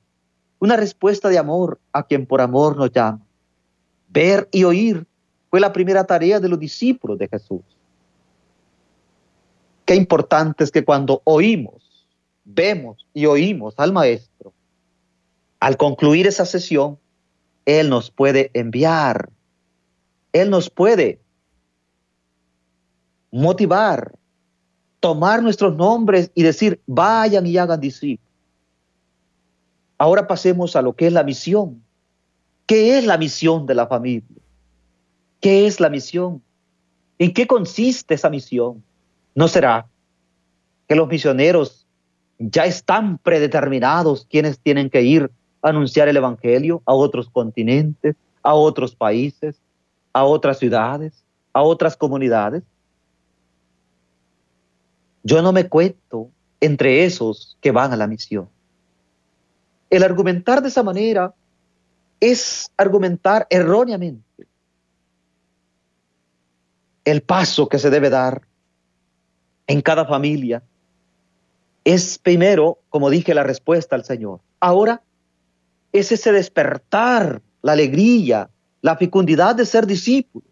una 0.58 0.76
respuesta 0.76 1.30
de 1.30 1.38
amor 1.38 1.80
a 1.92 2.02
quien 2.02 2.26
por 2.26 2.42
amor 2.42 2.76
nos 2.76 2.92
llama. 2.92 3.20
Ver 4.10 4.48
y 4.52 4.64
oír 4.64 5.06
fue 5.50 5.60
la 5.60 5.72
primera 5.72 6.04
tarea 6.04 6.38
de 6.38 6.48
los 6.48 6.58
discípulos 6.58 7.18
de 7.18 7.28
Jesús. 7.28 7.62
Qué 9.86 9.94
importante 9.94 10.62
es 10.62 10.70
que 10.70 10.84
cuando 10.84 11.22
oímos, 11.24 12.06
vemos 12.44 13.06
y 13.14 13.24
oímos 13.26 13.74
al 13.78 13.92
Maestro, 13.92 14.52
al 15.58 15.76
concluir 15.78 16.26
esa 16.26 16.44
sesión, 16.44 16.98
él 17.66 17.88
nos 17.88 18.10
puede 18.10 18.50
enviar. 18.54 19.30
Él 20.32 20.50
nos 20.50 20.68
puede 20.68 21.20
motivar, 23.30 24.12
tomar 25.00 25.42
nuestros 25.42 25.76
nombres 25.76 26.30
y 26.34 26.42
decir, 26.42 26.80
vayan 26.86 27.46
y 27.46 27.56
hagan 27.56 27.80
discípulos. 27.80 28.32
Ahora 29.98 30.26
pasemos 30.26 30.76
a 30.76 30.82
lo 30.82 30.94
que 30.94 31.06
es 31.06 31.12
la 31.12 31.22
misión. 31.22 31.82
¿Qué 32.66 32.98
es 32.98 33.04
la 33.04 33.18
misión 33.18 33.66
de 33.66 33.74
la 33.74 33.86
familia? 33.86 34.42
¿Qué 35.40 35.66
es 35.66 35.80
la 35.80 35.90
misión? 35.90 36.42
¿En 37.18 37.32
qué 37.32 37.46
consiste 37.46 38.14
esa 38.14 38.30
misión? 38.30 38.82
¿No 39.34 39.48
será 39.48 39.86
que 40.88 40.94
los 40.94 41.08
misioneros 41.08 41.86
ya 42.38 42.64
están 42.64 43.18
predeterminados 43.18 44.26
quienes 44.28 44.58
tienen 44.58 44.90
que 44.90 45.02
ir 45.02 45.30
anunciar 45.68 46.08
el 46.08 46.16
Evangelio 46.16 46.82
a 46.84 46.94
otros 46.94 47.28
continentes, 47.30 48.16
a 48.42 48.54
otros 48.54 48.94
países, 48.94 49.56
a 50.12 50.24
otras 50.24 50.58
ciudades, 50.58 51.24
a 51.52 51.62
otras 51.62 51.96
comunidades? 51.96 52.62
Yo 55.22 55.40
no 55.40 55.52
me 55.52 55.68
cuento 55.68 56.28
entre 56.60 57.04
esos 57.04 57.56
que 57.60 57.70
van 57.70 57.92
a 57.92 57.96
la 57.96 58.06
misión. 58.06 58.48
El 59.88 60.02
argumentar 60.02 60.60
de 60.60 60.68
esa 60.68 60.82
manera 60.82 61.34
es 62.20 62.70
argumentar 62.76 63.46
erróneamente. 63.48 64.46
El 67.04 67.22
paso 67.22 67.68
que 67.68 67.78
se 67.78 67.90
debe 67.90 68.10
dar 68.10 68.42
en 69.66 69.80
cada 69.80 70.04
familia 70.04 70.62
es 71.84 72.18
primero, 72.18 72.78
como 72.88 73.10
dije, 73.10 73.34
la 73.34 73.42
respuesta 73.42 73.94
al 73.94 74.04
Señor. 74.04 74.40
Ahora 74.58 75.02
es 75.94 76.10
ese 76.10 76.32
despertar, 76.32 77.40
la 77.62 77.72
alegría, 77.72 78.50
la 78.82 78.96
fecundidad 78.96 79.54
de 79.54 79.64
ser 79.64 79.86
discípulo. 79.86 80.44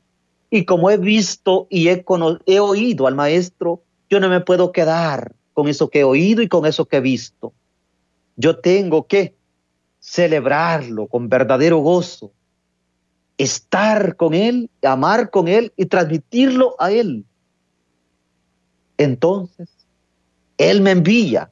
Y 0.48 0.64
como 0.64 0.88
he 0.88 0.96
visto 0.96 1.66
y 1.68 1.88
he, 1.88 2.04
he 2.46 2.60
oído 2.60 3.06
al 3.08 3.16
Maestro, 3.16 3.82
yo 4.08 4.20
no 4.20 4.28
me 4.28 4.40
puedo 4.40 4.70
quedar 4.70 5.34
con 5.52 5.66
eso 5.66 5.90
que 5.90 6.00
he 6.00 6.04
oído 6.04 6.42
y 6.42 6.48
con 6.48 6.64
eso 6.64 6.86
que 6.86 6.98
he 6.98 7.00
visto. 7.00 7.52
Yo 8.36 8.60
tengo 8.60 9.08
que 9.08 9.34
celebrarlo 9.98 11.08
con 11.08 11.28
verdadero 11.28 11.78
gozo, 11.78 12.32
estar 13.36 14.14
con 14.14 14.34
Él, 14.34 14.70
amar 14.82 15.30
con 15.30 15.48
Él 15.48 15.72
y 15.76 15.86
transmitirlo 15.86 16.76
a 16.78 16.92
Él. 16.92 17.24
Entonces, 18.96 19.68
Él 20.56 20.82
me 20.82 20.92
envía 20.92 21.50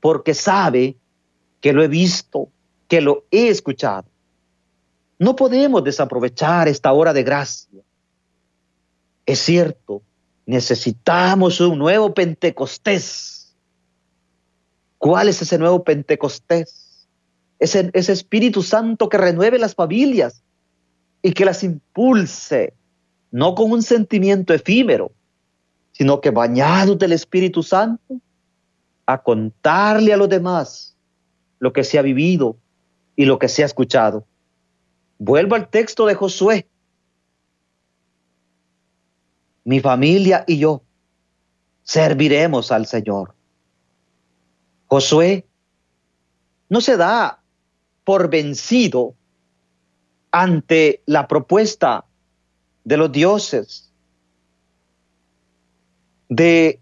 porque 0.00 0.34
sabe 0.34 0.96
que 1.62 1.72
lo 1.72 1.82
he 1.82 1.88
visto, 1.88 2.50
lo 3.00 3.24
he 3.30 3.48
escuchado. 3.48 4.06
No 5.18 5.36
podemos 5.36 5.82
desaprovechar 5.84 6.68
esta 6.68 6.92
hora 6.92 7.12
de 7.12 7.22
gracia. 7.22 7.80
Es 9.26 9.38
cierto, 9.38 10.02
necesitamos 10.46 11.60
un 11.60 11.78
nuevo 11.78 12.12
Pentecostés. 12.12 13.54
¿Cuál 14.98 15.28
es 15.28 15.40
ese 15.40 15.58
nuevo 15.58 15.82
Pentecostés? 15.84 17.06
Ese, 17.58 17.90
ese 17.94 18.12
Espíritu 18.12 18.62
Santo 18.62 19.08
que 19.08 19.16
renueve 19.16 19.58
las 19.58 19.74
familias 19.74 20.42
y 21.22 21.32
que 21.32 21.44
las 21.44 21.62
impulse, 21.62 22.74
no 23.30 23.54
con 23.54 23.70
un 23.72 23.82
sentimiento 23.82 24.52
efímero, 24.52 25.12
sino 25.92 26.20
que 26.20 26.30
bañados 26.30 26.98
del 26.98 27.12
Espíritu 27.12 27.62
Santo, 27.62 28.20
a 29.06 29.22
contarle 29.22 30.12
a 30.12 30.16
los 30.16 30.28
demás 30.28 30.96
lo 31.58 31.72
que 31.72 31.84
se 31.84 31.98
ha 31.98 32.02
vivido 32.02 32.56
y 33.16 33.24
lo 33.24 33.38
que 33.38 33.48
se 33.48 33.62
ha 33.62 33.66
escuchado. 33.66 34.26
Vuelvo 35.18 35.54
al 35.54 35.68
texto 35.68 36.06
de 36.06 36.14
Josué. 36.14 36.68
Mi 39.64 39.80
familia 39.80 40.44
y 40.46 40.58
yo 40.58 40.82
serviremos 41.82 42.72
al 42.72 42.86
Señor. 42.86 43.34
Josué 44.86 45.46
no 46.68 46.80
se 46.80 46.96
da 46.96 47.42
por 48.04 48.28
vencido 48.28 49.14
ante 50.30 51.02
la 51.06 51.28
propuesta 51.28 52.04
de 52.84 52.96
los 52.96 53.12
dioses, 53.12 53.92
de, 56.28 56.80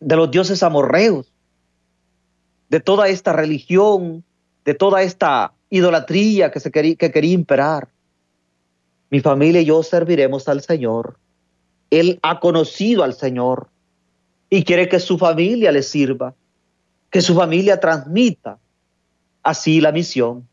de 0.00 0.16
los 0.16 0.30
dioses 0.30 0.62
amorreos, 0.62 1.32
de 2.68 2.80
toda 2.80 3.08
esta 3.08 3.32
religión, 3.32 4.24
de 4.70 4.74
toda 4.74 5.02
esta 5.02 5.52
idolatría 5.68 6.52
que, 6.52 6.60
se 6.60 6.70
quería, 6.70 6.94
que 6.94 7.10
quería 7.10 7.34
imperar. 7.34 7.88
Mi 9.10 9.18
familia 9.18 9.60
y 9.60 9.64
yo 9.64 9.82
serviremos 9.82 10.46
al 10.46 10.62
Señor. 10.62 11.18
Él 11.90 12.20
ha 12.22 12.38
conocido 12.38 13.02
al 13.02 13.14
Señor 13.14 13.68
y 14.48 14.62
quiere 14.62 14.88
que 14.88 15.00
su 15.00 15.18
familia 15.18 15.72
le 15.72 15.82
sirva, 15.82 16.36
que 17.10 17.20
su 17.20 17.34
familia 17.34 17.80
transmita 17.80 18.60
así 19.42 19.80
la 19.80 19.90
misión 19.90 20.46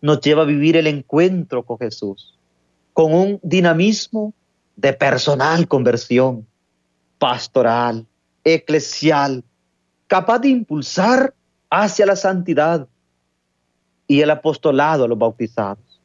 nos 0.00 0.20
lleva 0.20 0.42
a 0.42 0.46
vivir 0.46 0.76
el 0.76 0.86
encuentro 0.86 1.64
con 1.64 1.78
Jesús, 1.78 2.38
con 2.92 3.12
un 3.12 3.40
dinamismo 3.42 4.34
de 4.76 4.92
personal 4.92 5.66
conversión, 5.66 6.46
pastoral, 7.18 8.06
eclesial, 8.44 9.42
capaz 10.06 10.38
de 10.38 10.50
impulsar 10.50 11.34
hacia 11.70 12.06
la 12.06 12.14
santidad 12.14 12.86
y 14.06 14.20
el 14.20 14.30
apostolado 14.30 15.04
a 15.04 15.08
los 15.08 15.18
bautizados 15.18 16.00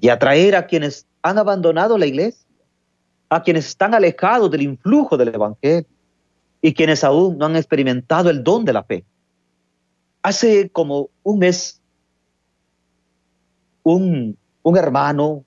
y 0.00 0.08
atraer 0.08 0.56
a 0.56 0.66
quienes 0.66 1.06
han 1.22 1.38
abandonado 1.38 1.98
la 1.98 2.06
iglesia, 2.06 2.46
a 3.28 3.42
quienes 3.42 3.66
están 3.66 3.94
alejados 3.94 4.50
del 4.50 4.62
influjo 4.62 5.16
del 5.16 5.28
Evangelio 5.28 5.86
y 6.60 6.74
quienes 6.74 7.04
aún 7.04 7.38
no 7.38 7.46
han 7.46 7.56
experimentado 7.56 8.30
el 8.30 8.42
don 8.42 8.64
de 8.64 8.72
la 8.72 8.84
fe. 8.84 9.04
Hace 10.22 10.68
como 10.70 11.10
un 11.22 11.38
mes 11.38 11.82
un, 13.82 14.36
hermano 14.76 15.44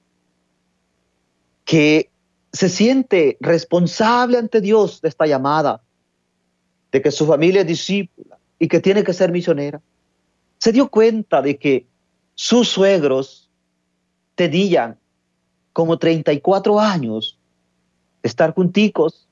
que 1.64 2.10
se 2.52 2.70
siente 2.70 3.38
responsable 3.40 4.38
ante 4.38 4.62
Dios 4.62 5.02
de 5.02 5.10
esta 5.10 5.26
llamada, 5.26 5.82
de 6.92 7.02
que 7.02 7.12
su 7.12 7.26
familia 7.26 7.62
es 7.62 7.68
discípula 7.68 8.38
y 8.60 8.68
que 8.68 8.80
tiene 8.80 9.04
que 9.04 9.14
ser 9.14 9.32
misionera, 9.32 9.82
se 10.66 10.72
dio 10.72 10.90
cuenta 10.90 11.44
de 11.44 11.60
que 11.60 11.86
sus 12.34 12.70
suegros 12.70 13.52
tenían 14.34 14.98
como 15.74 16.00
34 16.00 16.80
años 16.80 17.38
de 18.24 18.30
estar 18.30 18.52
junticos, 18.56 19.28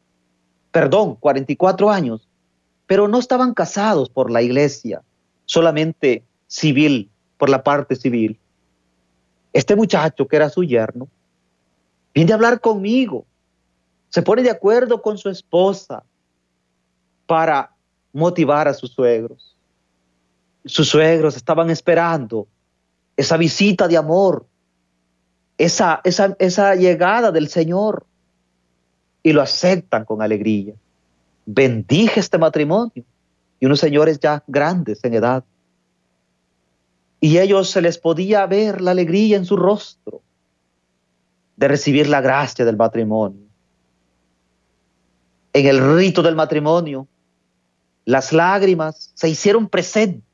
perdón, 0.72 1.16
44 1.16 1.90
años, 1.90 2.30
pero 2.86 3.08
no 3.08 3.18
estaban 3.18 3.56
casados 3.56 4.10
por 4.10 4.30
la 4.30 4.44
iglesia, 4.44 5.02
solamente 5.46 6.24
civil, 6.46 7.10
por 7.40 7.50
la 7.50 7.64
parte 7.64 7.96
civil. 7.96 8.38
Este 9.54 9.76
muchacho, 9.76 10.28
que 10.28 10.36
era 10.36 10.52
su 10.52 10.64
yerno, 10.64 11.08
viene 12.14 12.32
a 12.32 12.36
hablar 12.36 12.62
conmigo, 12.62 13.26
se 14.10 14.22
pone 14.22 14.44
de 14.44 14.52
acuerdo 14.52 15.02
con 15.02 15.18
su 15.18 15.30
esposa 15.30 16.04
para 17.26 17.74
motivar 18.12 18.68
a 18.68 18.74
sus 18.76 18.92
suegros. 18.92 19.53
Sus 20.66 20.90
suegros 20.90 21.36
estaban 21.36 21.70
esperando 21.70 22.48
esa 23.18 23.38
visita 23.38 23.88
de 23.88 23.98
amor, 23.98 24.46
esa, 25.58 26.02
esa, 26.04 26.36
esa 26.40 26.76
llegada 26.76 27.32
del 27.32 27.48
Señor 27.50 28.06
y 29.22 29.34
lo 29.34 29.42
aceptan 29.42 30.06
con 30.06 30.22
alegría. 30.22 30.74
Bendije 31.46 32.20
este 32.20 32.38
matrimonio 32.38 33.04
y 33.60 33.66
unos 33.66 33.80
señores 33.80 34.20
ya 34.20 34.44
grandes 34.48 35.04
en 35.04 35.14
edad 35.14 35.44
y 37.24 37.38
ellos 37.38 37.70
se 37.70 37.82
les 37.82 37.98
podía 37.98 38.46
ver 38.48 38.82
la 38.82 38.92
alegría 38.92 39.38
en 39.38 39.46
su 39.46 39.56
rostro 39.56 40.22
de 41.56 41.70
recibir 41.70 42.10
la 42.10 42.20
gracia 42.20 42.66
del 42.66 42.76
matrimonio. 42.76 43.48
En 45.54 45.66
el 45.66 45.96
rito 45.96 46.22
del 46.22 46.36
matrimonio, 46.36 47.08
las 48.04 48.34
lágrimas 48.34 49.12
se 49.14 49.30
hicieron 49.30 49.70
presentes, 49.70 50.33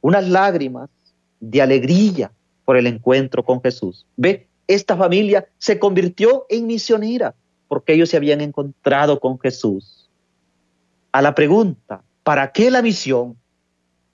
unas 0.00 0.28
lágrimas 0.28 0.90
de 1.40 1.62
alegría 1.62 2.32
por 2.64 2.76
el 2.76 2.86
encuentro 2.86 3.44
con 3.44 3.62
Jesús. 3.62 4.06
Ve, 4.16 4.46
esta 4.66 4.96
familia 4.96 5.48
se 5.58 5.78
convirtió 5.78 6.46
en 6.48 6.66
misionera 6.66 7.34
porque 7.68 7.94
ellos 7.94 8.08
se 8.10 8.16
habían 8.16 8.40
encontrado 8.40 9.20
con 9.20 9.38
Jesús. 9.38 10.08
A 11.12 11.22
la 11.22 11.34
pregunta, 11.34 12.02
¿para 12.22 12.52
qué 12.52 12.70
la 12.70 12.82
misión? 12.82 13.36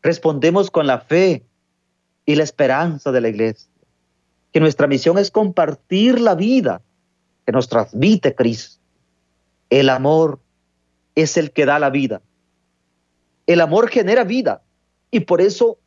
Respondemos 0.03 0.71
con 0.71 0.87
la 0.87 1.01
fe 1.01 1.45
y 2.27 2.35
la 2.35 2.45
esperanza 2.45 3.13
de 3.13 3.21
la 3.21 3.29
iglesia. 3.29 3.71
Que 4.53 4.61
nuestra 4.61 4.87
misión 4.87 5.19
es 5.19 5.31
compartir 5.31 6.21
la 6.21 6.35
vida 6.35 6.83
que 7.45 7.53
nos 7.53 7.69
transmite 7.69 8.35
Cristo. 8.35 8.81
El 9.71 9.89
amor 9.89 10.41
es 11.15 11.37
el 11.37 11.51
que 11.53 11.67
da 11.67 11.79
la 11.79 11.91
vida. 11.91 12.23
El 13.47 13.61
amor 13.61 13.89
genera 13.89 14.25
vida. 14.25 14.63
Y 15.11 15.21
por 15.21 15.41
eso, 15.41 15.79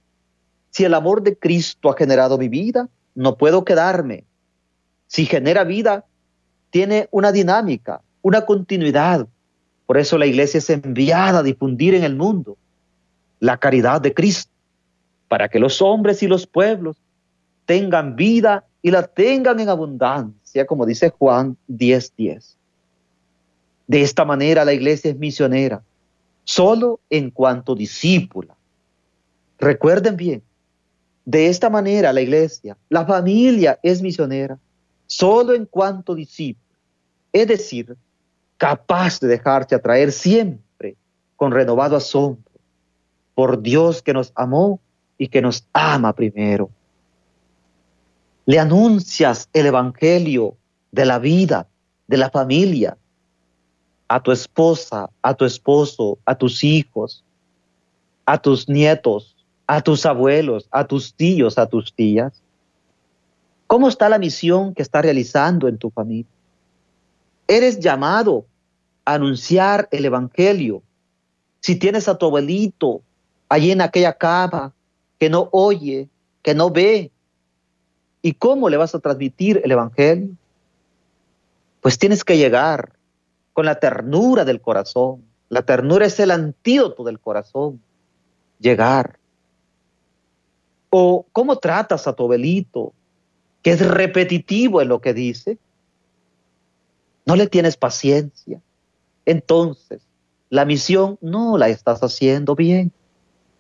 si 0.70 0.84
el 0.86 0.94
amor 0.94 1.22
de 1.22 1.38
Cristo 1.38 1.90
ha 1.90 1.98
generado 1.98 2.38
mi 2.38 2.50
vida, 2.50 2.90
no 3.16 3.38
puedo 3.38 3.66
quedarme. 3.66 4.26
Si 5.08 5.26
genera 5.26 5.64
vida, 5.64 6.06
tiene 6.70 7.08
una 7.12 7.32
dinámica, 7.32 8.02
una 8.22 8.46
continuidad. 8.46 9.28
Por 9.86 9.98
eso 9.98 10.18
la 10.18 10.26
iglesia 10.26 10.60
es 10.60 10.70
enviada 10.70 11.40
a 11.40 11.44
difundir 11.44 11.96
en 11.96 12.04
el 12.04 12.16
mundo 12.16 12.58
la 13.40 13.58
caridad 13.58 14.02
de 14.02 14.14
Cristo 14.14 14.52
para 15.28 15.50
que 15.50 15.60
los 15.60 15.82
hombres 15.82 16.24
y 16.24 16.28
los 16.28 16.48
pueblos 16.48 16.98
tengan 17.66 18.16
vida 18.16 18.66
y 18.82 18.92
la 18.92 19.04
tengan 19.04 19.60
en 19.60 19.70
abundancia, 19.70 20.66
como 20.66 20.86
dice 20.86 21.10
Juan 21.10 21.58
10:10. 21.68 22.56
De 23.88 24.02
esta 24.02 24.26
manera 24.26 24.66
la 24.66 24.74
iglesia 24.74 25.12
es 25.12 25.18
misionera, 25.18 25.84
solo 26.44 27.00
en 27.10 27.32
cuanto 27.32 27.76
discípula. 27.76 28.57
Recuerden 29.60 30.16
bien, 30.16 30.44
de 31.26 31.48
esta 31.48 31.70
manera 31.70 32.14
la 32.14 32.22
iglesia, 32.22 32.78
la 32.90 33.06
familia 33.06 33.80
es 33.84 34.02
misionera, 34.02 34.58
solo 35.06 35.54
en 35.54 35.66
cuanto 35.66 36.16
discípula. 36.16 36.78
Es 37.34 37.48
decir, 37.48 37.96
capaz 38.58 39.20
de 39.20 39.28
dejarse 39.28 39.76
atraer 39.76 40.12
siempre 40.12 40.96
con 41.36 41.52
renovado 41.52 41.96
asombro 41.96 42.44
por 43.36 43.62
Dios 43.62 44.02
que 44.02 44.14
nos 44.14 44.32
amó 44.36 44.80
y 45.18 45.28
que 45.28 45.42
nos 45.42 45.68
ama 45.74 46.14
primero 46.14 46.70
le 48.48 48.60
anuncias 48.60 49.50
el 49.52 49.66
Evangelio 49.66 50.56
de 50.94 51.06
la 51.06 51.20
vida, 51.20 51.68
de 52.08 52.16
la 52.16 52.30
familia, 52.30 52.98
a 54.08 54.24
tu 54.24 54.32
esposa, 54.32 55.10
a 55.22 55.34
tu 55.34 55.44
esposo, 55.44 56.18
a 56.26 56.34
tus 56.34 56.64
hijos, 56.64 57.26
a 58.26 58.42
tus 58.42 58.70
nietos, 58.70 59.36
a 59.68 59.82
tus 59.82 60.06
abuelos, 60.06 60.68
a 60.72 60.88
tus 60.88 61.14
tíos, 61.14 61.58
a 61.58 61.68
tus 61.68 61.94
tías? 61.94 62.42
¿Cómo 63.68 63.90
está 63.90 64.10
la 64.10 64.18
misión 64.18 64.74
que 64.74 64.82
está 64.82 65.02
realizando 65.02 65.68
en 65.68 65.78
tu 65.78 65.90
familia? 65.90 66.32
Eres 67.48 67.80
llamado 67.80 68.46
a 69.06 69.16
anunciar 69.16 69.88
el 69.92 70.06
Evangelio. 70.06 70.82
Si 71.60 71.76
tienes 71.76 72.08
a 72.08 72.18
tu 72.18 72.26
abuelito 72.26 73.02
allí 73.50 73.72
en 73.72 73.82
aquella 73.82 74.14
cama 74.14 74.74
que 75.20 75.30
no 75.30 75.50
oye, 75.52 76.08
que 76.42 76.56
no 76.56 76.70
ve, 76.70 77.12
¿Y 78.28 78.34
cómo 78.34 78.70
le 78.70 78.76
vas 78.76 78.94
a 78.94 79.00
transmitir 79.00 79.62
el 79.64 79.72
Evangelio? 79.72 80.30
Pues 81.80 81.98
tienes 81.98 82.26
que 82.26 82.38
llegar 82.38 82.92
con 83.54 83.66
la 83.66 83.80
ternura 83.80 84.44
del 84.44 84.60
corazón. 84.60 85.24
La 85.48 85.62
ternura 85.62 86.06
es 86.06 86.20
el 86.20 86.32
antídoto 86.32 87.06
del 87.06 87.20
corazón. 87.20 87.82
Llegar. 88.60 89.18
O 90.90 91.26
cómo 91.32 91.58
tratas 91.58 92.08
a 92.08 92.14
tu 92.14 92.24
abuelito, 92.24 92.94
que 93.62 93.72
es 93.72 93.86
repetitivo 93.86 94.82
en 94.82 94.90
lo 94.90 95.02
que 95.02 95.14
dice. 95.14 95.58
No 97.26 97.36
le 97.36 97.48
tienes 97.48 97.76
paciencia. 97.76 98.62
Entonces, 99.26 100.02
la 100.50 100.64
misión 100.64 101.18
no 101.22 101.58
la 101.58 101.68
estás 101.70 102.02
haciendo 102.02 102.56
bien. 102.56 102.92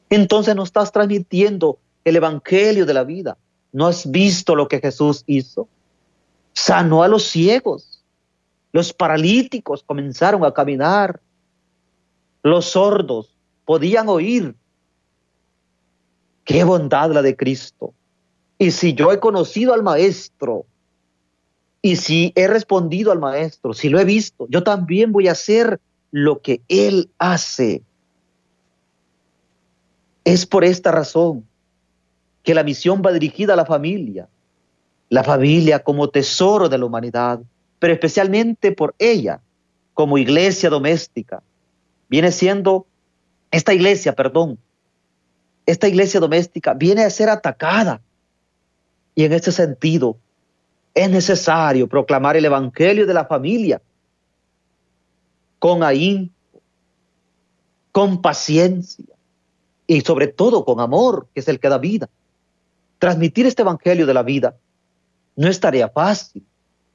Entonces 0.09 0.55
no 0.55 0.63
estás 0.63 0.91
transmitiendo 0.91 1.79
el 2.05 2.15
Evangelio 2.15 2.85
de 2.85 2.93
la 2.93 3.03
vida. 3.03 3.37
¿No 3.73 3.87
has 3.87 4.09
visto 4.09 4.55
lo 4.55 4.67
que 4.67 4.79
Jesús 4.79 5.23
hizo? 5.27 5.67
Sanó 6.53 7.03
a 7.03 7.07
los 7.07 7.23
ciegos. 7.23 8.01
Los 8.71 8.93
paralíticos 8.93 9.83
comenzaron 9.83 10.45
a 10.45 10.53
caminar. 10.53 11.19
Los 12.43 12.65
sordos 12.65 13.35
podían 13.65 14.07
oír. 14.07 14.55
Qué 16.47 16.63
bondad 16.63 17.11
la 17.11 17.21
de 17.21 17.35
Cristo. 17.35 17.93
Y 18.57 18.71
si 18.71 18.93
yo 18.93 19.11
he 19.11 19.19
conocido 19.19 19.73
al 19.73 19.83
Maestro, 19.83 20.65
y 21.81 21.97
si 21.97 22.31
he 22.35 22.47
respondido 22.47 23.11
al 23.11 23.19
Maestro, 23.19 23.73
si 23.73 23.89
lo 23.89 23.99
he 23.99 24.05
visto, 24.05 24.47
yo 24.49 24.63
también 24.63 25.11
voy 25.11 25.27
a 25.27 25.33
hacer 25.33 25.81
lo 26.09 26.41
que 26.41 26.61
Él 26.69 27.09
hace. 27.17 27.83
Es 30.23 30.45
por 30.45 30.63
esta 30.63 30.89
razón 30.89 31.45
que 32.43 32.55
la 32.55 32.63
misión 32.63 33.01
va 33.05 33.11
dirigida 33.11 33.51
a 33.51 33.57
la 33.57 33.65
familia, 33.65 34.29
la 35.09 35.25
familia 35.25 35.83
como 35.83 36.09
tesoro 36.09 36.69
de 36.69 36.77
la 36.77 36.85
humanidad, 36.85 37.41
pero 37.77 37.91
especialmente 37.91 38.71
por 38.71 38.95
ella 38.99 39.41
como 39.93 40.17
iglesia 40.17 40.69
doméstica. 40.69 41.43
Viene 42.07 42.31
siendo, 42.31 42.85
esta 43.51 43.73
iglesia, 43.73 44.15
perdón, 44.15 44.57
esta 45.67 45.87
iglesia 45.87 46.21
doméstica 46.21 46.73
viene 46.73 47.03
a 47.03 47.09
ser 47.09 47.29
atacada. 47.29 48.01
Y 49.13 49.25
en 49.25 49.33
ese 49.33 49.51
sentido, 49.51 50.17
es 50.93 51.09
necesario 51.09 51.87
proclamar 51.87 52.37
el 52.37 52.45
Evangelio 52.45 53.05
de 53.05 53.13
la 53.13 53.25
familia 53.25 53.81
con 55.59 55.83
ahínco, 55.83 56.33
con 57.91 58.21
paciencia 58.21 59.05
y 59.85 60.01
sobre 60.01 60.27
todo 60.27 60.63
con 60.63 60.79
amor, 60.79 61.27
que 61.33 61.41
es 61.41 61.47
el 61.49 61.59
que 61.59 61.69
da 61.69 61.77
vida. 61.77 62.09
Transmitir 62.97 63.45
este 63.45 63.61
Evangelio 63.61 64.05
de 64.05 64.13
la 64.13 64.23
vida 64.23 64.55
no 65.35 65.49
es 65.49 65.59
tarea 65.59 65.89
fácil, 65.89 66.45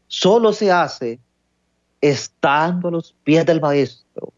solo 0.08 0.52
se 0.52 0.72
hace 0.72 1.20
estando 2.00 2.88
a 2.88 2.90
los 2.90 3.14
pies 3.22 3.44
del 3.44 3.60
Maestro. 3.60 4.32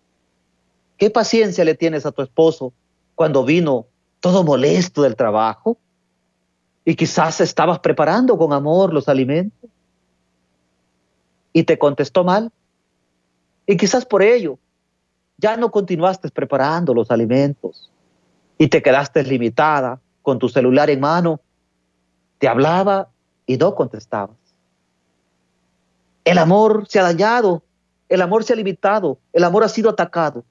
¿Qué 0.98 1.08
paciencia 1.08 1.64
le 1.64 1.74
tienes 1.74 2.04
a 2.04 2.12
tu 2.12 2.22
esposo 2.22 2.72
cuando 3.14 3.44
vino 3.44 3.86
todo 4.24 4.42
molesto 4.42 5.02
del 5.02 5.16
trabajo? 5.16 5.76
Y 6.82 6.94
quizás 6.94 7.42
estabas 7.42 7.80
preparando 7.80 8.38
con 8.38 8.54
amor 8.54 8.90
los 8.94 9.06
alimentos 9.06 9.68
y 11.52 11.64
te 11.64 11.78
contestó 11.78 12.24
mal. 12.24 12.50
Y 13.66 13.76
quizás 13.76 14.06
por 14.06 14.22
ello 14.22 14.58
ya 15.36 15.58
no 15.58 15.70
continuaste 15.70 16.30
preparando 16.30 16.94
los 16.94 17.10
alimentos 17.10 17.90
y 18.56 18.68
te 18.68 18.82
quedaste 18.82 19.22
limitada 19.24 20.00
con 20.22 20.38
tu 20.38 20.48
celular 20.48 20.88
en 20.88 21.00
mano 21.00 21.42
te 22.38 22.48
hablaba 22.48 23.10
y 23.44 23.58
no 23.58 23.74
contestabas. 23.74 24.38
El 26.24 26.38
amor 26.38 26.86
se 26.88 26.98
ha 26.98 27.02
dañado, 27.02 27.62
el 28.08 28.22
amor 28.22 28.42
se 28.42 28.54
ha 28.54 28.56
limitado, 28.56 29.18
el 29.34 29.44
amor 29.44 29.64
ha 29.64 29.68
sido 29.68 29.90
atacado. 29.90 30.44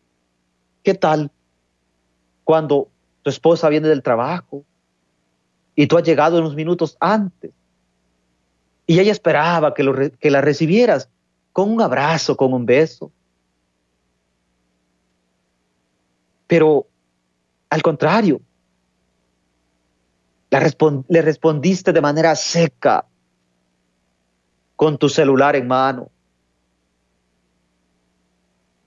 ¿Qué 0.83 0.93
tal 0.93 1.31
cuando 2.43 2.89
tu 3.23 3.29
esposa 3.29 3.69
viene 3.69 3.87
del 3.87 4.03
trabajo 4.03 4.63
y 5.75 5.87
tú 5.87 5.97
has 5.97 6.03
llegado 6.03 6.37
unos 6.37 6.55
minutos 6.55 6.95
antes 6.99 7.51
y 8.85 8.99
ella 8.99 9.11
esperaba 9.11 9.73
que, 9.73 10.11
que 10.19 10.29
la 10.29 10.41
recibieras 10.41 11.09
con 11.51 11.71
un 11.71 11.81
abrazo, 11.81 12.35
con 12.35 12.53
un 12.53 12.65
beso? 12.65 13.11
Pero 16.47 16.85
al 17.69 17.81
contrario, 17.81 18.41
le 21.07 21.21
respondiste 21.21 21.91
de 21.91 22.01
manera 22.01 22.35
seca, 22.35 23.05
con 24.75 24.97
tu 24.97 25.07
celular 25.07 25.55
en 25.55 25.67
mano. 25.67 26.09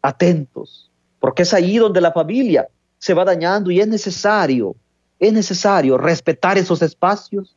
Atentos, 0.03 0.91
porque 1.19 1.43
es 1.43 1.55
ahí 1.55 1.79
donde 1.79 2.01
la 2.01 2.13
familia 2.13 2.69
se 2.99 3.15
va 3.15 3.25
dañando 3.25 3.71
y 3.71 3.81
es 3.81 3.89
necesario, 3.89 4.75
es 5.19 5.33
necesario 5.33 5.99
respetar 5.99 6.59
esos 6.59 6.83
espacios 6.83 7.57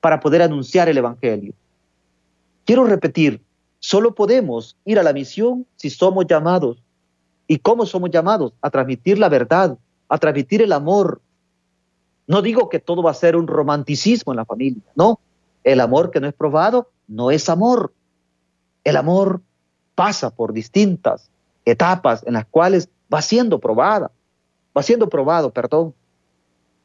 para 0.00 0.20
poder 0.20 0.42
anunciar 0.42 0.88
el 0.88 0.98
Evangelio. 0.98 1.52
Quiero 2.64 2.84
repetir, 2.84 3.40
solo 3.78 4.14
podemos 4.14 4.76
ir 4.84 4.98
a 4.98 5.02
la 5.02 5.12
misión 5.12 5.66
si 5.76 5.90
somos 5.90 6.26
llamados. 6.26 6.82
¿Y 7.46 7.58
cómo 7.58 7.84
somos 7.84 8.10
llamados? 8.10 8.52
A 8.60 8.70
transmitir 8.70 9.18
la 9.18 9.28
verdad, 9.28 9.76
a 10.08 10.18
transmitir 10.18 10.62
el 10.62 10.72
amor, 10.72 11.20
no 12.30 12.42
digo 12.42 12.68
que 12.68 12.78
todo 12.78 13.02
va 13.02 13.10
a 13.10 13.14
ser 13.14 13.34
un 13.34 13.48
romanticismo 13.48 14.32
en 14.32 14.36
la 14.36 14.44
familia, 14.44 14.84
no. 14.94 15.18
El 15.64 15.80
amor 15.80 16.12
que 16.12 16.20
no 16.20 16.28
es 16.28 16.32
probado 16.32 16.88
no 17.08 17.32
es 17.32 17.48
amor. 17.48 17.92
El 18.84 18.96
amor 18.96 19.40
pasa 19.96 20.30
por 20.30 20.52
distintas 20.52 21.28
etapas 21.64 22.22
en 22.24 22.34
las 22.34 22.46
cuales 22.46 22.88
va 23.12 23.20
siendo 23.20 23.58
probada, 23.58 24.12
va 24.76 24.82
siendo 24.82 25.08
probado, 25.08 25.52
perdón. 25.52 25.94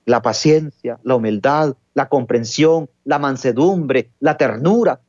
La 0.06 0.22
paciencia, 0.22 1.00
la 1.04 1.16
humildad, 1.16 1.76
la 1.94 2.10
comprensión, 2.10 2.90
la 3.04 3.18
mansedumbre, 3.18 4.12
la 4.20 4.38
ternura. 4.38 5.02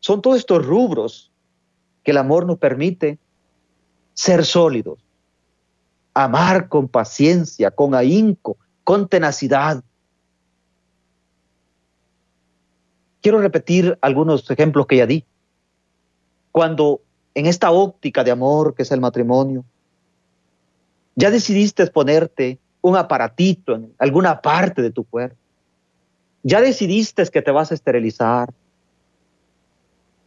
Son 0.00 0.20
todos 0.20 0.38
estos 0.38 0.64
rubros 0.66 1.30
que 2.02 2.10
el 2.10 2.18
amor 2.18 2.46
nos 2.46 2.58
permite 2.58 3.18
ser 4.14 4.44
sólidos, 4.44 4.98
amar 6.14 6.68
con 6.68 6.88
paciencia, 6.88 7.70
con 7.70 7.94
ahínco, 7.94 8.56
con 8.82 9.08
tenacidad. 9.08 9.84
Quiero 13.20 13.40
repetir 13.40 13.98
algunos 14.00 14.48
ejemplos 14.50 14.86
que 14.86 14.96
ya 14.96 15.06
di. 15.06 15.24
Cuando 16.52 17.02
en 17.34 17.46
esta 17.46 17.70
óptica 17.70 18.24
de 18.24 18.30
amor 18.30 18.74
que 18.74 18.82
es 18.82 18.90
el 18.92 19.00
matrimonio, 19.00 19.64
ya 21.16 21.30
decidiste 21.30 21.86
ponerte 21.86 22.58
un 22.82 22.96
aparatito 22.96 23.74
en 23.74 23.92
alguna 23.98 24.40
parte 24.40 24.82
de 24.82 24.90
tu 24.90 25.02
cuerpo. 25.02 25.36
Ya 26.42 26.60
decidiste 26.60 27.26
que 27.26 27.42
te 27.42 27.50
vas 27.50 27.72
a 27.72 27.74
esterilizar. 27.74 28.52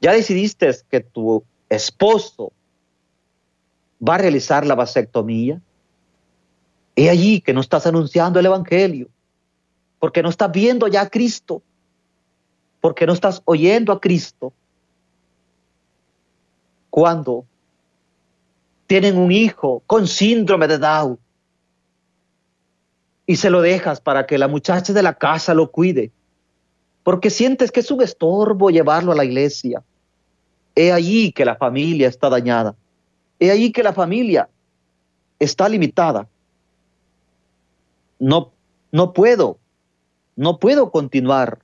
Ya 0.01 0.11
decidiste 0.11 0.69
que 0.89 0.99
tu 0.99 1.43
esposo 1.69 2.51
va 4.05 4.15
a 4.15 4.17
realizar 4.17 4.65
la 4.65 4.75
vasectomía. 4.75 5.61
He 6.95 7.09
allí 7.09 7.39
que 7.39 7.53
no 7.53 7.61
estás 7.61 7.85
anunciando 7.85 8.39
el 8.39 8.47
Evangelio, 8.47 9.07
porque 9.99 10.21
no 10.21 10.29
estás 10.29 10.51
viendo 10.51 10.87
ya 10.87 11.01
a 11.01 11.09
Cristo. 11.09 11.61
porque 12.81 13.05
no 13.05 13.11
estás 13.11 13.41
oyendo 13.43 13.91
a 13.91 13.99
Cristo 13.99 14.53
cuando 16.89 17.45
tienen 18.89 19.19
un 19.19 19.31
hijo 19.31 19.83
con 19.85 20.07
síndrome 20.07 20.67
de 20.67 20.79
Down 20.79 21.19
y 23.27 23.35
se 23.35 23.51
lo 23.51 23.61
dejas 23.61 24.01
para 24.01 24.25
que 24.25 24.39
la 24.39 24.47
muchacha 24.47 24.91
de 24.93 25.03
la 25.03 25.13
casa 25.13 25.53
lo 25.53 25.69
cuide, 25.69 26.11
porque 27.03 27.29
sientes 27.29 27.71
que 27.71 27.81
es 27.81 27.91
un 27.91 28.01
estorbo 28.01 28.71
llevarlo 28.71 29.11
a 29.11 29.15
la 29.15 29.25
iglesia. 29.25 29.83
He 30.73 30.91
allí 30.91 31.31
que 31.31 31.45
la 31.45 31.55
familia 31.55 32.07
está 32.07 32.29
dañada. 32.29 32.75
He 33.39 33.51
allí 33.51 33.71
que 33.71 33.83
la 33.83 33.93
familia 33.93 34.49
está 35.37 35.69
limitada. 35.69 36.27
No, 38.17 38.51
no 38.91 39.13
puedo, 39.13 39.59
no 40.35 40.57
puedo 40.57 40.89
continuar 40.89 41.59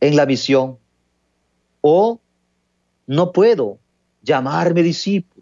en 0.00 0.16
la 0.16 0.24
misión 0.24 0.78
o 1.82 2.18
no 3.06 3.32
puedo 3.32 3.78
llamarme 4.22 4.82
discípulo. 4.82 5.35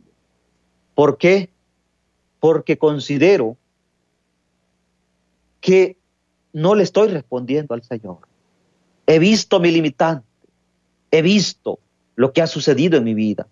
¿Por 0.95 1.19
qué? 1.19 1.51
Porque 2.41 2.79
considero 2.79 3.57
que 5.61 5.97
no 6.53 6.75
le 6.75 6.85
estoy 6.85 7.09
respondiendo 7.09 7.75
al 7.75 7.83
Señor. 7.83 8.19
He 9.07 9.19
visto 9.19 9.61
mi 9.61 9.71
limitante, 9.71 10.27
he 11.11 11.23
visto 11.23 11.79
lo 12.17 12.33
que 12.33 12.43
ha 12.43 12.47
sucedido 12.47 12.97
en 12.97 13.05
mi 13.05 13.15
vida. 13.15 13.47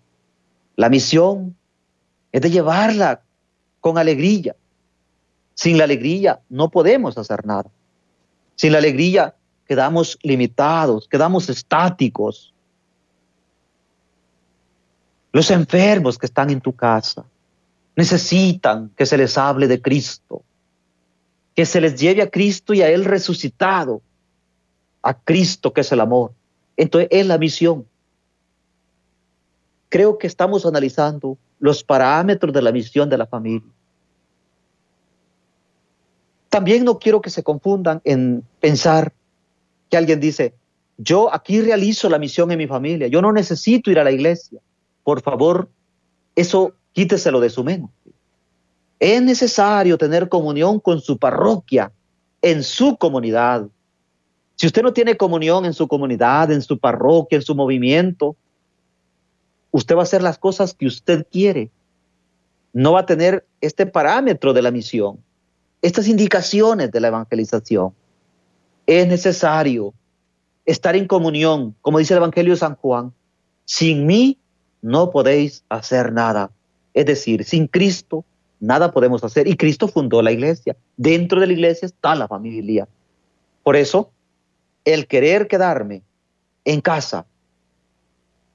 La 0.75 0.89
misión 0.89 1.55
es 2.31 2.41
de 2.41 2.49
llevarla 2.49 3.21
con 3.81 3.97
alegría. 3.97 4.55
Sin 5.53 5.77
la 5.77 5.83
alegría 5.83 6.39
no 6.49 6.69
podemos 6.69 7.17
hacer 7.17 7.45
nada. 7.45 7.69
Sin 8.55 8.71
la 8.71 8.77
alegría 8.77 9.35
quedamos 9.67 10.17
limitados, 10.23 11.07
quedamos 11.07 11.49
estáticos. 11.49 12.53
Los 15.31 15.51
enfermos 15.51 16.17
que 16.17 16.25
están 16.25 16.49
en 16.49 16.61
tu 16.61 16.73
casa 16.73 17.25
necesitan 17.95 18.91
que 18.95 19.05
se 19.05 19.17
les 19.17 19.37
hable 19.37 19.67
de 19.67 19.81
Cristo 19.81 20.43
que 21.55 21.65
se 21.65 21.81
les 21.81 21.99
lleve 21.99 22.21
a 22.21 22.29
Cristo 22.29 22.73
y 22.73 22.81
a 22.81 22.89
Él 22.89 23.05
resucitado, 23.05 24.01
a 25.01 25.13
Cristo 25.13 25.73
que 25.73 25.81
es 25.81 25.91
el 25.91 25.99
amor. 25.99 26.33
Entonces 26.77 27.09
es 27.11 27.25
la 27.27 27.37
misión. 27.37 27.85
Creo 29.89 30.17
que 30.17 30.27
estamos 30.27 30.65
analizando 30.65 31.37
los 31.59 31.83
parámetros 31.83 32.53
de 32.53 32.61
la 32.61 32.71
misión 32.71 33.09
de 33.09 33.17
la 33.17 33.27
familia. 33.27 33.69
También 36.49 36.83
no 36.83 36.97
quiero 36.97 37.21
que 37.21 37.29
se 37.29 37.43
confundan 37.43 38.01
en 38.03 38.43
pensar 38.59 39.13
que 39.89 39.97
alguien 39.97 40.19
dice, 40.19 40.53
yo 40.97 41.33
aquí 41.33 41.61
realizo 41.61 42.09
la 42.09 42.19
misión 42.19 42.51
en 42.51 42.57
mi 42.57 42.67
familia, 42.67 43.07
yo 43.07 43.21
no 43.21 43.31
necesito 43.31 43.91
ir 43.91 43.99
a 43.99 44.03
la 44.03 44.11
iglesia. 44.11 44.59
Por 45.03 45.21
favor, 45.21 45.69
eso 46.35 46.73
quíteselo 46.93 47.39
de 47.39 47.49
su 47.49 47.63
mente. 47.63 47.91
Es 48.99 49.21
necesario 49.21 49.97
tener 49.97 50.29
comunión 50.29 50.79
con 50.79 51.01
su 51.01 51.17
parroquia, 51.17 51.91
en 52.41 52.63
su 52.63 52.95
comunidad. 52.97 53.67
Si 54.55 54.67
usted 54.67 54.81
no 54.81 54.93
tiene 54.93 55.17
comunión 55.17 55.65
en 55.65 55.73
su 55.73 55.87
comunidad, 55.87 56.51
en 56.51 56.61
su 56.61 56.79
parroquia, 56.79 57.37
en 57.37 57.41
su 57.41 57.55
movimiento, 57.55 58.35
usted 59.71 59.95
va 59.95 60.01
a 60.01 60.03
hacer 60.03 60.21
las 60.21 60.37
cosas 60.37 60.73
que 60.73 60.85
usted 60.85 61.27
quiere. 61.29 61.69
No 62.71 62.93
va 62.93 63.01
a 63.01 63.05
tener 63.05 63.45
este 63.59 63.85
parámetro 63.85 64.53
de 64.53 64.61
la 64.61 64.71
misión, 64.71 65.19
estas 65.81 66.07
indicaciones 66.07 66.91
de 66.91 66.99
la 66.99 67.09
evangelización. 67.09 67.93
Es 68.85 69.07
necesario 69.07 69.93
estar 70.65 70.95
en 70.95 71.07
comunión, 71.07 71.75
como 71.81 71.99
dice 71.99 72.13
el 72.13 72.19
Evangelio 72.19 72.53
de 72.53 72.59
San 72.59 72.75
Juan. 72.75 73.13
Sin 73.65 74.05
mí 74.05 74.37
no 74.81 75.11
podéis 75.11 75.63
hacer 75.69 76.11
nada. 76.11 76.51
Es 76.93 77.05
decir, 77.05 77.43
sin 77.43 77.67
Cristo 77.67 78.25
nada 78.59 78.91
podemos 78.91 79.23
hacer. 79.23 79.47
Y 79.47 79.57
Cristo 79.57 79.87
fundó 79.87 80.21
la 80.21 80.31
iglesia. 80.31 80.75
Dentro 80.97 81.39
de 81.39 81.47
la 81.47 81.53
iglesia 81.53 81.85
está 81.85 82.15
la 82.15 82.27
familia. 82.27 82.87
Por 83.63 83.75
eso, 83.75 84.11
el 84.85 85.07
querer 85.07 85.47
quedarme 85.47 86.01
en 86.65 86.81
casa, 86.81 87.25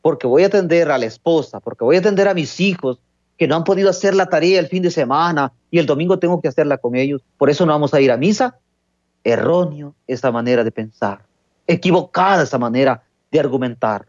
porque 0.02 0.26
voy 0.26 0.44
a 0.44 0.46
atender 0.46 0.90
a 0.90 0.98
la 0.98 1.06
esposa, 1.06 1.60
porque 1.60 1.84
voy 1.84 1.96
a 1.96 2.00
atender 2.00 2.28
a 2.28 2.34
mis 2.34 2.60
hijos 2.60 3.00
que 3.36 3.46
no 3.46 3.56
han 3.56 3.64
podido 3.64 3.90
hacer 3.90 4.14
la 4.14 4.26
tarea 4.26 4.58
el 4.58 4.68
fin 4.68 4.82
de 4.82 4.90
semana 4.90 5.52
y 5.70 5.78
el 5.78 5.86
domingo 5.86 6.18
tengo 6.18 6.40
que 6.40 6.48
hacerla 6.48 6.78
con 6.78 6.96
ellos, 6.96 7.22
por 7.36 7.50
eso 7.50 7.64
no 7.64 7.72
vamos 7.72 7.94
a 7.94 8.00
ir 8.00 8.10
a 8.10 8.16
misa. 8.16 8.58
Erróneo 9.24 9.94
esa 10.06 10.30
manera 10.30 10.64
de 10.64 10.70
pensar, 10.70 11.24
equivocada 11.66 12.44
esa 12.44 12.58
manera 12.58 13.02
de 13.30 13.40
argumentar. 13.40 14.06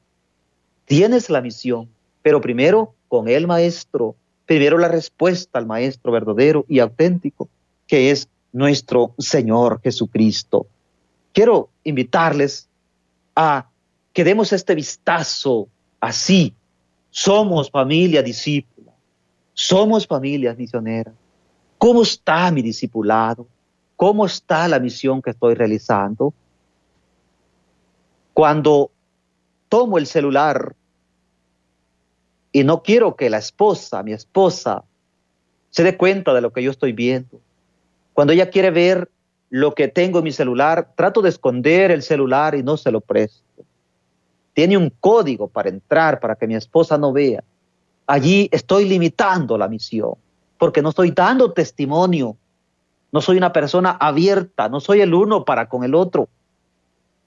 Tienes 0.85 1.29
la 1.29 1.41
misión, 1.41 1.89
pero 2.29 2.41
primero 2.41 2.93
con 3.07 3.27
el 3.27 3.47
maestro, 3.47 4.15
primero 4.45 4.77
la 4.77 4.87
respuesta 4.87 5.57
al 5.57 5.65
Maestro 5.65 6.11
verdadero 6.11 6.63
y 6.69 6.77
auténtico, 6.77 7.49
que 7.87 8.11
es 8.11 8.29
nuestro 8.51 9.15
Señor 9.17 9.81
Jesucristo. 9.81 10.67
Quiero 11.33 11.69
invitarles 11.83 12.69
a 13.35 13.67
que 14.13 14.23
demos 14.23 14.53
este 14.53 14.75
vistazo 14.75 15.69
así. 15.99 16.53
Somos 17.09 17.71
familia 17.71 18.21
discípula, 18.21 18.91
somos 19.55 20.05
familia 20.05 20.53
misionera. 20.53 21.11
¿Cómo 21.79 22.03
está 22.03 22.51
mi 22.51 22.61
discipulado? 22.61 23.47
¿Cómo 23.95 24.27
está 24.27 24.67
la 24.67 24.79
misión 24.79 25.19
que 25.23 25.31
estoy 25.31 25.55
realizando? 25.55 26.31
Cuando 28.35 28.91
tomo 29.67 29.97
el 29.97 30.05
celular 30.05 30.75
y 32.51 32.63
no 32.63 32.81
quiero 32.81 33.15
que 33.15 33.29
la 33.29 33.37
esposa, 33.37 34.03
mi 34.03 34.13
esposa, 34.13 34.83
se 35.69 35.83
dé 35.83 35.97
cuenta 35.97 36.33
de 36.33 36.41
lo 36.41 36.51
que 36.51 36.63
yo 36.63 36.71
estoy 36.71 36.93
viendo. 36.93 37.39
Cuando 38.13 38.33
ella 38.33 38.49
quiere 38.49 38.71
ver 38.71 39.09
lo 39.49 39.75
que 39.75 39.87
tengo 39.87 40.19
en 40.19 40.25
mi 40.25 40.31
celular, 40.31 40.93
trato 40.95 41.21
de 41.21 41.29
esconder 41.29 41.91
el 41.91 42.01
celular 42.01 42.55
y 42.55 42.63
no 42.63 42.77
se 42.77 42.91
lo 42.91 43.01
presto. 43.01 43.43
Tiene 44.53 44.77
un 44.77 44.91
código 44.99 45.47
para 45.47 45.69
entrar, 45.69 46.19
para 46.19 46.35
que 46.35 46.47
mi 46.47 46.55
esposa 46.55 46.97
no 46.97 47.13
vea. 47.13 47.43
Allí 48.07 48.49
estoy 48.51 48.85
limitando 48.85 49.57
la 49.57 49.67
misión, 49.67 50.15
porque 50.57 50.81
no 50.81 50.89
estoy 50.89 51.11
dando 51.11 51.53
testimonio. 51.53 52.35
No 53.11 53.21
soy 53.21 53.37
una 53.37 53.53
persona 53.53 53.91
abierta, 53.91 54.69
no 54.69 54.79
soy 54.79 55.01
el 55.01 55.13
uno 55.13 55.45
para 55.45 55.69
con 55.69 55.83
el 55.83 55.95
otro. 55.95 56.27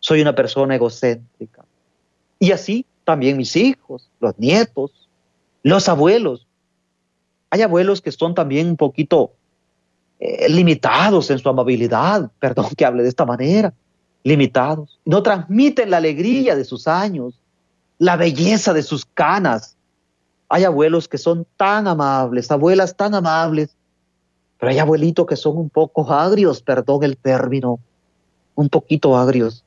Soy 0.01 0.21
una 0.21 0.35
persona 0.35 0.75
egocéntrica. 0.75 1.65
Y 2.39 2.51
así 2.51 2.85
también 3.05 3.37
mis 3.37 3.55
hijos, 3.57 4.11
los 4.21 4.39
nietos, 4.39 5.02
los 5.63 5.89
abuelos. 5.89 6.47
Hay 7.51 7.63
abuelos 7.63 8.01
que 8.01 8.13
son 8.13 8.35
también 8.35 8.69
un 8.69 8.77
poquito 8.77 9.33
eh, 10.19 10.49
limitados 10.49 11.31
en 11.31 11.39
su 11.39 11.49
amabilidad, 11.49 12.31
perdón 12.39 12.69
que 12.77 12.85
hable 12.85 13.03
de 13.03 13.09
esta 13.09 13.25
manera, 13.25 13.73
limitados. 14.25 15.01
No 15.05 15.23
transmiten 15.23 15.91
la 15.91 15.99
alegría 15.99 16.57
de 16.57 16.65
sus 16.65 16.89
años, 16.89 17.39
la 17.99 18.17
belleza 18.17 18.73
de 18.73 18.83
sus 18.83 19.05
canas. 19.05 19.77
Hay 20.49 20.65
abuelos 20.65 21.09
que 21.09 21.19
son 21.19 21.47
tan 21.57 21.87
amables, 21.87 22.51
abuelas 22.51 22.97
tan 22.97 23.15
amables, 23.15 23.75
pero 24.59 24.71
hay 24.71 24.79
abuelitos 24.79 25.27
que 25.27 25.37
son 25.37 25.57
un 25.57 25.71
poco 25.71 26.11
agrios, 26.13 26.63
perdón 26.63 27.03
el 27.05 27.17
término, 27.17 27.81
un 28.55 28.69
poquito 28.69 29.17
agrios, 29.17 29.65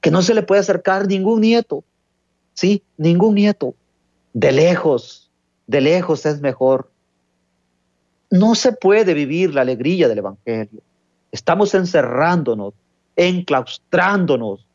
que 0.00 0.10
no 0.10 0.22
se 0.22 0.34
le 0.34 0.42
puede 0.42 0.60
acercar 0.60 1.06
ningún 1.06 1.40
nieto, 1.40 1.84
¿sí? 2.52 2.82
Ningún 2.96 3.36
nieto 3.36 3.74
de 4.32 4.52
lejos, 4.52 5.30
de 5.66 5.80
lejos 5.80 6.26
es 6.26 6.40
mejor. 6.40 6.90
No 8.30 8.54
se 8.54 8.72
puede 8.72 9.14
vivir 9.14 9.54
la 9.54 9.60
alegría 9.60 10.08
del 10.08 10.18
Evangelio. 10.18 10.80
Estamos 11.30 11.74
encerrándonos, 11.74 12.74
enclaustrándonos. 13.16 14.66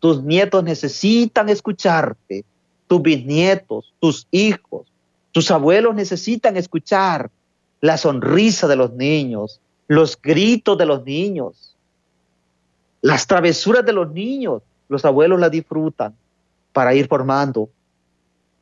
Tus 0.00 0.22
nietos 0.22 0.62
necesitan 0.62 1.48
escucharte, 1.48 2.44
tus 2.86 3.02
bisnietos, 3.02 3.92
tus 3.98 4.26
hijos, 4.30 4.86
tus 5.32 5.50
abuelos 5.50 5.94
necesitan 5.94 6.56
escuchar 6.56 7.30
la 7.80 7.96
sonrisa 7.96 8.66
de 8.68 8.76
los 8.76 8.92
niños, 8.92 9.60
los 9.88 10.20
gritos 10.20 10.78
de 10.78 10.86
los 10.86 11.04
niños, 11.04 11.74
las 13.02 13.26
travesuras 13.26 13.84
de 13.84 13.92
los 13.92 14.10
niños. 14.12 14.62
Los 14.88 15.04
abuelos 15.04 15.40
la 15.40 15.50
disfrutan 15.50 16.14
para 16.72 16.94
ir 16.94 17.08
formando 17.08 17.68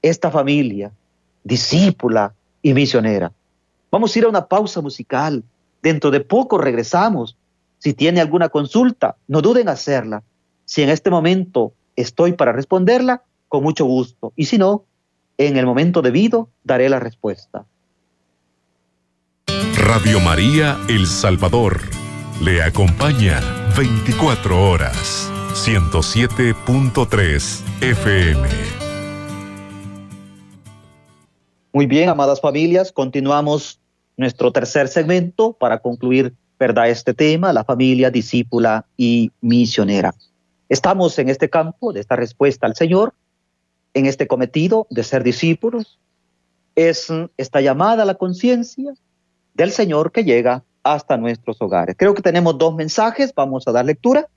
esta 0.05 0.31
familia 0.31 0.93
discípula 1.45 2.35
y 2.63 2.75
misionera. 2.75 3.33
Vamos 3.91 4.15
a 4.15 4.19
ir 4.19 4.27
a 4.27 4.29
una 4.29 4.47
pausa 4.47 4.83
musical. 4.83 5.43
Dentro 5.83 6.11
de 6.11 6.21
poco 6.21 6.59
regresamos. 6.59 7.39
Si 7.79 7.95
tiene 7.95 8.21
alguna 8.21 8.51
consulta, 8.51 9.17
no 9.29 9.41
duden 9.41 9.69
hacerla. 9.69 10.23
Si 10.65 10.83
en 10.83 10.91
este 10.91 11.11
momento 11.11 11.73
estoy 11.97 12.33
para 12.33 12.53
responderla, 12.53 13.23
con 13.49 13.63
mucho 13.63 13.87
gusto. 13.87 14.33
Y 14.37 14.45
si 14.47 14.59
no, 14.59 14.85
en 15.39 15.57
el 15.57 15.67
momento 15.67 16.03
debido 16.03 16.49
daré 16.65 16.89
la 16.89 16.99
respuesta. 17.01 17.65
Radio 19.77 20.21
María 20.21 20.79
El 20.89 21.07
Salvador 21.07 21.81
le 22.43 22.63
acompaña 22.63 23.41
24 23.77 24.71
horas. 24.71 25.31
107.3 25.55 27.63
FM. 27.81 28.74
Muy 31.75 31.87
bien, 31.87 32.09
amadas 32.09 32.41
familias, 32.41 32.93
continuamos 32.93 33.81
nuestro 34.17 34.53
tercer 34.53 34.87
segmento 34.87 35.55
para 35.55 35.81
concluir, 35.81 36.33
¿verdad?, 36.57 36.89
este 36.89 37.15
tema, 37.15 37.53
la 37.53 37.65
familia 37.65 38.13
discípula 38.13 38.87
y 38.97 39.33
misionera. 39.41 40.15
Estamos 40.69 41.19
en 41.19 41.31
este 41.31 41.51
campo 41.51 41.93
de 41.93 41.99
esta 41.99 42.15
respuesta 42.15 42.69
al 42.69 42.77
Señor, 42.77 43.13
en 43.93 44.07
este 44.07 44.29
cometido 44.29 44.87
de 44.89 45.03
ser 45.03 45.25
discípulos. 45.25 45.99
Es 46.77 47.09
esta 47.37 47.61
llamada 47.61 48.05
a 48.05 48.07
la 48.07 48.15
conciencia 48.15 48.95
del 49.55 49.73
Señor 49.73 50.13
que 50.13 50.23
llega 50.23 50.63
hasta 50.85 51.17
nuestros 51.17 51.57
hogares. 51.59 51.97
Creo 51.99 52.15
que 52.15 52.23
tenemos 52.23 52.57
dos 52.57 52.73
mensajes, 52.77 53.33
vamos 53.35 53.67
a 53.67 53.73
dar 53.73 53.85
lectura. 53.85 54.29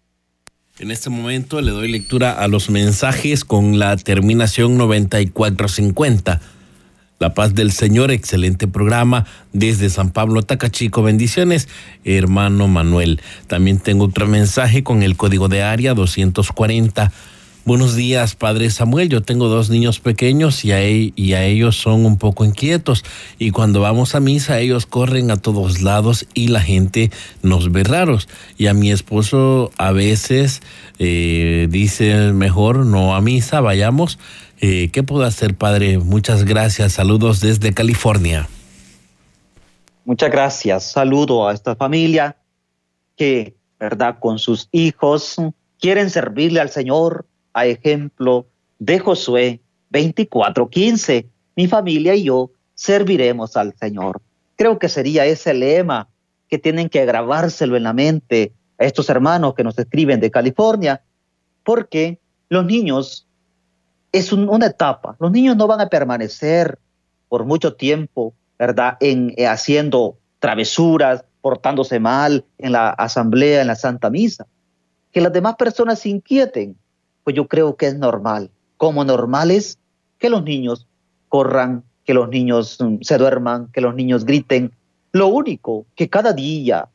En 0.80 0.90
este 0.90 1.12
momento 1.12 1.62
le 1.62 1.70
doy 1.70 1.92
lectura 1.92 2.32
a 2.32 2.48
los 2.48 2.72
mensajes 2.72 3.46
con 3.46 3.78
la 3.78 3.96
terminación 3.96 4.76
9450. 4.80 6.42
La 7.20 7.34
paz 7.34 7.55
del 7.55 7.72
Señor, 7.72 8.11
excelente 8.11 8.68
programa 8.68 9.26
desde 9.51 9.89
San 9.89 10.11
Pablo 10.11 10.43
Tacachico. 10.43 11.01
Bendiciones, 11.01 11.68
hermano 12.03 12.68
Manuel. 12.68 13.22
También 13.47 13.80
tengo 13.80 14.05
otro 14.05 14.28
mensaje 14.28 14.84
con 14.84 15.01
el 15.01 15.18
código 15.18 15.47
de 15.47 15.63
área 15.63 15.95
240. 15.95 17.11
Buenos 17.65 17.95
días, 17.95 18.36
Padre 18.36 18.70
Samuel. 18.70 19.09
Yo 19.09 19.24
tengo 19.24 19.49
dos 19.49 19.72
niños 19.72 19.99
pequeños 19.99 20.63
y 20.63 20.72
a, 20.72 20.82
e, 20.82 21.11
y 21.15 21.34
a, 21.34 21.43
ellos 21.43 21.76
son 21.76 22.05
un 22.05 22.18
poco 22.18 22.45
inquietos. 22.45 23.03
Y 23.39 23.49
cuando 23.49 23.82
vamos 23.82 24.13
a 24.13 24.20
misa, 24.20 24.59
ellos 24.59 24.86
corren 24.86 25.32
a 25.32 25.38
todos 25.38 25.82
lados 25.82 26.28
y 26.36 26.49
la 26.49 26.61
gente 26.61 27.11
nos 27.41 27.72
ve 27.72 27.84
raros. 27.84 28.30
Y 28.59 28.68
a 28.68 28.76
mi 28.76 28.91
esposo 28.91 29.72
a 29.78 29.91
veces 29.91 30.61
eh, 30.99 31.68
dice, 31.70 32.32
mejor 32.32 32.86
no 32.86 33.15
a 33.15 33.22
misa, 33.22 33.59
vayamos. 33.59 34.20
Eh, 34.60 34.89
¿Qué 34.91 35.03
puedo 35.03 35.24
hacer, 35.24 35.55
Padre? 35.55 35.99
Muchas 35.99 36.43
gracias. 36.43 36.93
Saludos 36.93 37.41
desde 37.41 37.74
California. 37.74 38.47
Muchas 40.03 40.32
gracias. 40.32 40.91
Saludo 40.91 41.47
a 41.47 41.53
esta 41.53 41.76
familia 41.76 42.38
que, 43.16 43.55
¿verdad? 43.80 44.18
Con 44.20 44.39
sus 44.39 44.70
hijos 44.72 45.36
quieren 45.80 46.10
servirle 46.10 46.60
al 46.60 46.70
Señor 46.70 47.28
a 47.53 47.66
ejemplo 47.66 48.47
de 48.80 48.99
Josué 48.99 49.62
24:15, 49.91 51.28
mi 51.55 51.68
familia 51.68 52.16
y 52.16 52.24
yo 52.24 52.51
serviremos 52.74 53.58
al 53.58 53.76
Señor. 53.78 54.22
Creo 54.55 54.80
que 54.80 54.89
sería 54.89 55.26
ese 55.26 55.53
lema 55.53 56.08
que 56.47 56.58
tienen 56.58 56.89
que 56.89 57.05
grabárselo 57.05 57.76
en 57.76 57.84
la 57.84 57.93
mente 57.93 58.53
a 58.80 58.86
estos 58.86 59.10
hermanos 59.10 59.55
que 59.55 59.64
nos 59.64 59.78
escriben 59.78 60.20
de 60.20 60.32
California, 60.32 61.01
porque 61.64 62.20
los 62.49 62.66
niños 62.66 63.27
es 64.18 64.34
una 64.34 64.68
etapa, 64.68 65.15
los 65.20 65.32
niños 65.32 65.55
no 65.55 65.68
van 65.68 65.82
a 65.82 65.89
permanecer 65.89 66.80
por 67.30 67.45
mucho 67.45 67.76
tiempo, 67.76 68.34
¿verdad?, 68.57 68.97
en 68.99 69.34
eh, 69.38 69.47
haciendo 69.47 70.18
travesuras, 70.39 71.24
portándose 71.41 71.99
mal 71.99 72.45
en 72.57 72.72
la 72.72 72.89
asamblea, 72.89 73.61
en 73.61 73.68
la 73.68 73.76
Santa 73.76 74.09
Misa. 74.09 74.45
Que 75.11 75.22
las 75.22 75.34
demás 75.34 75.55
personas 75.55 75.99
se 75.99 76.09
inquieten, 76.09 76.78
pues 77.24 77.36
yo 77.36 77.47
creo 77.47 77.76
que 77.76 77.88
es 77.88 77.97
normal. 77.97 78.49
Como 78.78 79.03
normal 79.03 79.51
es 79.51 79.78
que 80.20 80.30
los 80.30 80.43
niños 80.43 80.88
corran, 81.30 81.84
que 82.03 82.13
los 82.13 82.30
niños 82.30 82.78
mm, 82.80 82.97
se 83.01 83.18
duerman, 83.18 83.70
que 83.72 83.82
los 83.82 83.95
niños 83.95 84.26
griten. 84.26 84.72
Lo 85.11 85.28
único 85.28 85.86
que 85.95 86.09
cada 86.09 86.34
día 86.34 86.89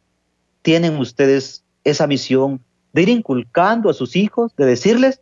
tienen 0.63 0.99
ustedes 0.99 1.65
esa 1.85 2.07
misión 2.07 2.61
de 2.93 3.03
ir 3.03 3.09
inculcando 3.09 3.91
a 3.91 3.95
sus 3.95 4.17
hijos, 4.17 4.55
de 4.57 4.67
decirles, 4.67 5.21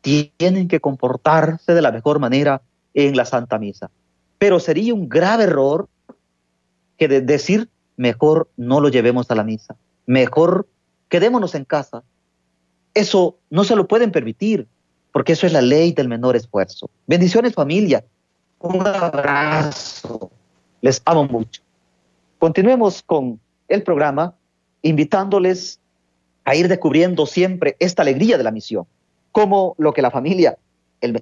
tienen 0.00 0.68
que 0.68 0.80
comportarse 0.80 1.74
de 1.74 1.82
la 1.82 1.92
mejor 1.92 2.18
manera 2.18 2.62
en 2.94 3.16
la 3.16 3.24
Santa 3.24 3.58
Misa. 3.58 3.90
Pero 4.38 4.60
sería 4.60 4.94
un 4.94 5.08
grave 5.08 5.44
error 5.44 5.88
que 6.96 7.08
de 7.08 7.20
decir, 7.20 7.68
mejor 7.96 8.48
no 8.56 8.80
lo 8.80 8.88
llevemos 8.88 9.30
a 9.30 9.34
la 9.34 9.44
misa, 9.44 9.76
mejor 10.06 10.68
quedémonos 11.08 11.54
en 11.54 11.64
casa, 11.64 12.02
eso 12.94 13.36
no 13.50 13.64
se 13.64 13.76
lo 13.76 13.86
pueden 13.86 14.10
permitir, 14.10 14.66
porque 15.12 15.32
eso 15.32 15.46
es 15.46 15.52
la 15.52 15.62
ley 15.62 15.92
del 15.92 16.08
menor 16.08 16.36
esfuerzo. 16.36 16.90
Bendiciones 17.06 17.54
familia. 17.54 18.04
Un 18.60 18.86
abrazo. 18.86 20.30
Les 20.80 21.00
amo 21.04 21.24
mucho. 21.24 21.62
Continuemos 22.38 23.02
con 23.02 23.40
el 23.68 23.82
programa, 23.82 24.34
invitándoles 24.82 25.80
a 26.44 26.54
ir 26.54 26.68
descubriendo 26.68 27.26
siempre 27.26 27.76
esta 27.78 28.02
alegría 28.02 28.38
de 28.38 28.44
la 28.44 28.50
misión, 28.50 28.86
como 29.38 29.76
lo 29.78 29.94
que 29.94 30.02
la 30.02 30.10
familia 30.10 30.58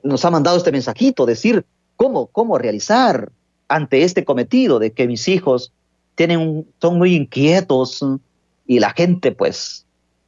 nos 0.03 0.25
ha 0.25 0.31
mandado 0.31 0.57
este 0.57 0.73
mensajito, 0.73 1.27
decir 1.27 1.67
cómo, 1.97 2.29
cómo 2.29 2.57
realizar 2.57 3.31
ante 3.69 4.05
este 4.05 4.25
cometido 4.25 4.79
de 4.79 4.93
que 4.93 5.07
mis 5.07 5.29
hijos 5.29 5.71
tienen 6.15 6.67
son 6.81 6.97
muy 6.97 7.15
inquietos 7.15 8.03
y 8.67 8.79
la 8.79 8.93
gente 8.93 9.33
pues 9.33 9.85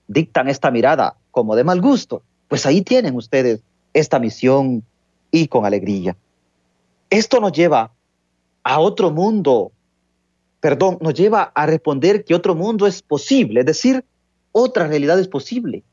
dictan 0.07 0.51
esta 0.51 0.71
mirada 0.71 1.17
como 1.31 1.57
de 1.57 1.65
mal 1.65 1.81
gusto, 1.81 2.21
pues 2.49 2.67
ahí 2.67 2.83
tienen 2.83 3.17
ustedes 3.17 3.63
esta 3.95 4.19
misión 4.19 4.85
y 5.31 5.49
con 5.49 5.65
alegría. 5.65 6.15
Esto 7.09 7.41
nos 7.41 7.53
lleva 7.53 7.91
a 8.65 8.81
otro 8.81 9.11
mundo, 9.13 9.73
perdón, 10.61 10.99
nos 11.01 11.15
lleva 11.15 11.53
a 11.55 11.65
responder 11.65 12.27
que 12.27 12.35
otro 12.35 12.55
mundo 12.55 12.87
es 12.87 13.01
posible, 13.01 13.61
es 13.61 13.67
decir, 13.67 14.05
otra 14.53 14.87
realidad 14.87 15.19
es 15.19 15.29
posible. 15.29 15.85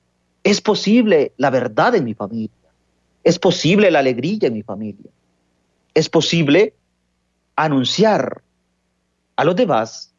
Es 0.46 0.62
posible 0.62 1.34
la 1.38 1.50
verdad 1.50 1.96
en 1.96 2.04
mi 2.04 2.14
familia. 2.14 2.52
Es 3.24 3.40
posible 3.40 3.90
la 3.90 3.98
alegría 3.98 4.48
en 4.48 4.54
mi 4.54 4.62
familia. 4.62 5.10
Es 5.96 6.08
posible 6.08 6.76
anunciar 7.56 8.44
a 9.38 9.44
los 9.44 9.56
demás 9.56 10.14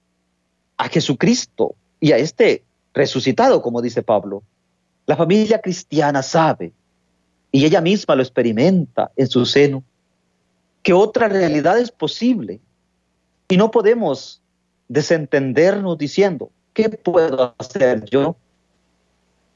a 0.79 0.89
Jesucristo 0.89 1.77
y 2.01 2.11
a 2.11 2.19
este 2.19 2.65
resucitado, 2.93 3.63
como 3.63 3.81
dice 3.81 4.03
Pablo, 4.03 4.43
la 5.07 5.15
familia 5.15 5.61
cristiana 5.61 6.25
sabe, 6.25 6.73
y 7.53 7.65
ella 7.65 7.81
misma 7.81 8.17
lo 8.17 8.23
experimenta 8.23 9.13
en 9.15 9.29
su 9.29 9.47
seno, 9.47 9.85
que 10.83 10.93
otra 10.93 11.29
realidad 11.29 11.79
es 11.79 11.93
posible. 11.93 12.59
Y 13.49 13.57
no 13.57 13.71
podemos 13.71 14.43
desentendernos 14.89 15.97
diciendo, 15.97 16.51
¿qué 16.73 16.89
puedo 16.89 17.55
hacer 17.59 18.05
yo? 18.07 18.37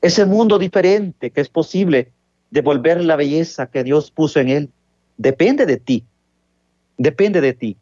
Ese 0.00 0.24
mundo 0.24 0.58
diferente 0.58 1.30
que 1.30 1.40
es 1.40 1.48
posible 1.48 2.12
devolver 2.50 3.02
la 3.04 3.16
belleza 3.16 3.70
que 3.70 3.84
Dios 3.84 4.10
puso 4.10 4.40
en 4.40 4.48
él, 4.48 4.70
depende 5.16 5.66
de 5.66 5.76
ti, 5.76 6.04
depende 6.96 7.40
de 7.40 7.52
ti. 7.52 7.76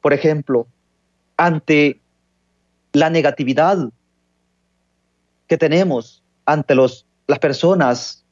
Por 0.00 0.12
ejemplo, 0.12 0.66
ante 1.36 2.00
la 2.92 3.08
negatividad 3.10 3.90
que 5.46 5.56
tenemos 5.56 6.22
ante 6.44 6.74
los, 6.74 7.06
las 7.26 7.38
personas, 7.38 8.24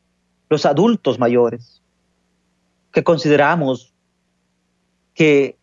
los 0.48 0.66
adultos 0.66 1.18
mayores, 1.18 1.80
que 2.92 3.04
consideramos 3.04 3.92
que 5.14 5.56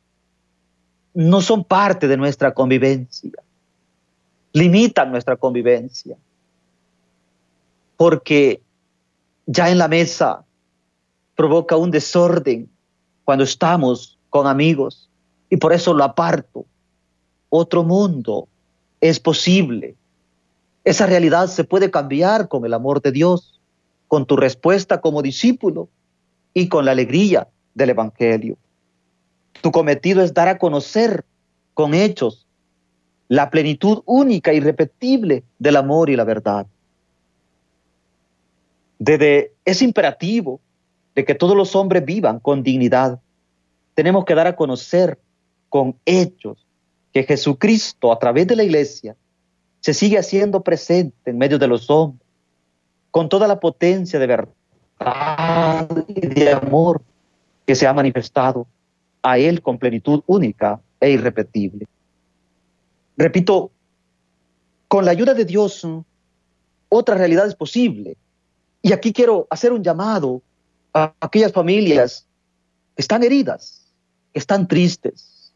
no 1.13 1.41
son 1.41 1.63
parte 1.63 2.07
de 2.07 2.15
nuestra 2.15 2.53
convivencia, 2.53 3.31
limitan 4.53 5.11
nuestra 5.11 5.35
convivencia, 5.35 6.15
porque 7.97 8.61
ya 9.45 9.69
en 9.69 9.77
la 9.77 9.87
mesa 9.87 10.45
provoca 11.35 11.75
un 11.75 11.91
desorden 11.91 12.69
cuando 13.25 13.43
estamos 13.43 14.17
con 14.29 14.47
amigos 14.47 15.09
y 15.49 15.57
por 15.57 15.73
eso 15.73 15.93
lo 15.93 16.03
aparto. 16.03 16.65
Otro 17.49 17.83
mundo 17.83 18.47
es 19.01 19.19
posible 19.19 19.95
esa 20.87 21.05
realidad 21.05 21.47
se 21.47 21.65
puede 21.65 21.91
cambiar 21.91 22.47
con 22.47 22.65
el 22.65 22.73
amor 22.73 23.01
de 23.01 23.11
Dios, 23.11 23.59
con 24.07 24.25
tu 24.25 24.37
respuesta 24.37 25.01
como 25.01 25.21
discípulo 25.21 25.89
y 26.53 26.69
con 26.69 26.85
la 26.85 26.91
alegría 26.91 27.49
del 27.73 27.89
Evangelio. 27.89 28.57
Tu 29.59 29.69
cometido 29.69 30.23
es 30.23 30.33
dar 30.33 30.47
a 30.47 30.57
conocer 30.57 31.25
con 31.73 31.93
hechos 31.93 32.47
la 33.27 33.49
plenitud 33.49 34.01
única 34.05 34.53
y 34.53 34.57
irrepetible 34.57 35.43
del 35.59 35.75
amor 35.75 36.09
y 36.09 36.15
la 36.15 36.23
verdad. 36.23 36.67
Desde 38.99 39.53
ese 39.65 39.85
imperativo 39.85 40.59
de 41.15 41.25
que 41.25 41.35
todos 41.35 41.55
los 41.55 41.75
hombres 41.75 42.05
vivan 42.05 42.39
con 42.39 42.63
dignidad, 42.63 43.19
tenemos 43.95 44.25
que 44.25 44.35
dar 44.35 44.47
a 44.47 44.55
conocer 44.55 45.19
con 45.69 45.95
hechos 46.05 46.65
que 47.11 47.23
Jesucristo 47.23 48.11
a 48.11 48.19
través 48.19 48.47
de 48.47 48.55
la 48.55 48.63
iglesia 48.63 49.15
se 49.79 49.93
sigue 49.93 50.17
haciendo 50.17 50.61
presente 50.61 51.31
en 51.31 51.37
medio 51.37 51.57
de 51.57 51.67
los 51.67 51.89
hombres, 51.89 52.27
con 53.11 53.29
toda 53.29 53.47
la 53.47 53.59
potencia 53.59 54.19
de 54.19 54.27
verdad 54.27 54.53
y 56.07 56.27
de 56.27 56.51
amor 56.51 57.01
que 57.65 57.75
se 57.75 57.87
ha 57.87 57.93
manifestado 57.93 58.67
a 59.21 59.37
Él 59.37 59.61
con 59.61 59.77
plenitud 59.77 60.21
única 60.27 60.79
e 60.99 61.11
irrepetible. 61.11 61.87
Repito, 63.15 63.71
con 64.87 65.05
la 65.05 65.11
ayuda 65.11 65.33
de 65.33 65.45
Dios, 65.45 65.87
otra 66.89 67.15
realidad 67.15 67.47
es 67.47 67.55
posible. 67.55 68.15
Y 68.81 68.93
aquí 68.93 69.13
quiero 69.13 69.47
hacer 69.49 69.71
un 69.71 69.83
llamado 69.83 70.41
a 70.93 71.13
aquellas 71.19 71.51
familias 71.51 72.25
que 72.95 73.01
están 73.01 73.23
heridas, 73.23 73.85
que 74.33 74.39
están 74.39 74.67
tristes, 74.67 75.53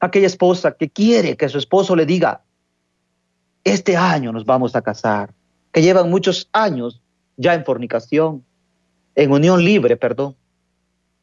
aquella 0.00 0.26
esposa 0.26 0.72
que 0.72 0.88
quiere 0.88 1.36
que 1.36 1.48
su 1.48 1.58
esposo 1.58 1.96
le 1.96 2.06
diga, 2.06 2.42
este 3.64 3.96
año 3.96 4.32
nos 4.32 4.44
vamos 4.44 4.74
a 4.76 4.82
casar, 4.82 5.34
que 5.72 5.82
llevan 5.82 6.10
muchos 6.10 6.48
años 6.52 7.00
ya 7.36 7.54
en 7.54 7.64
fornicación, 7.64 8.44
en 9.14 9.32
unión 9.32 9.64
libre, 9.64 9.96
perdón, 9.96 10.36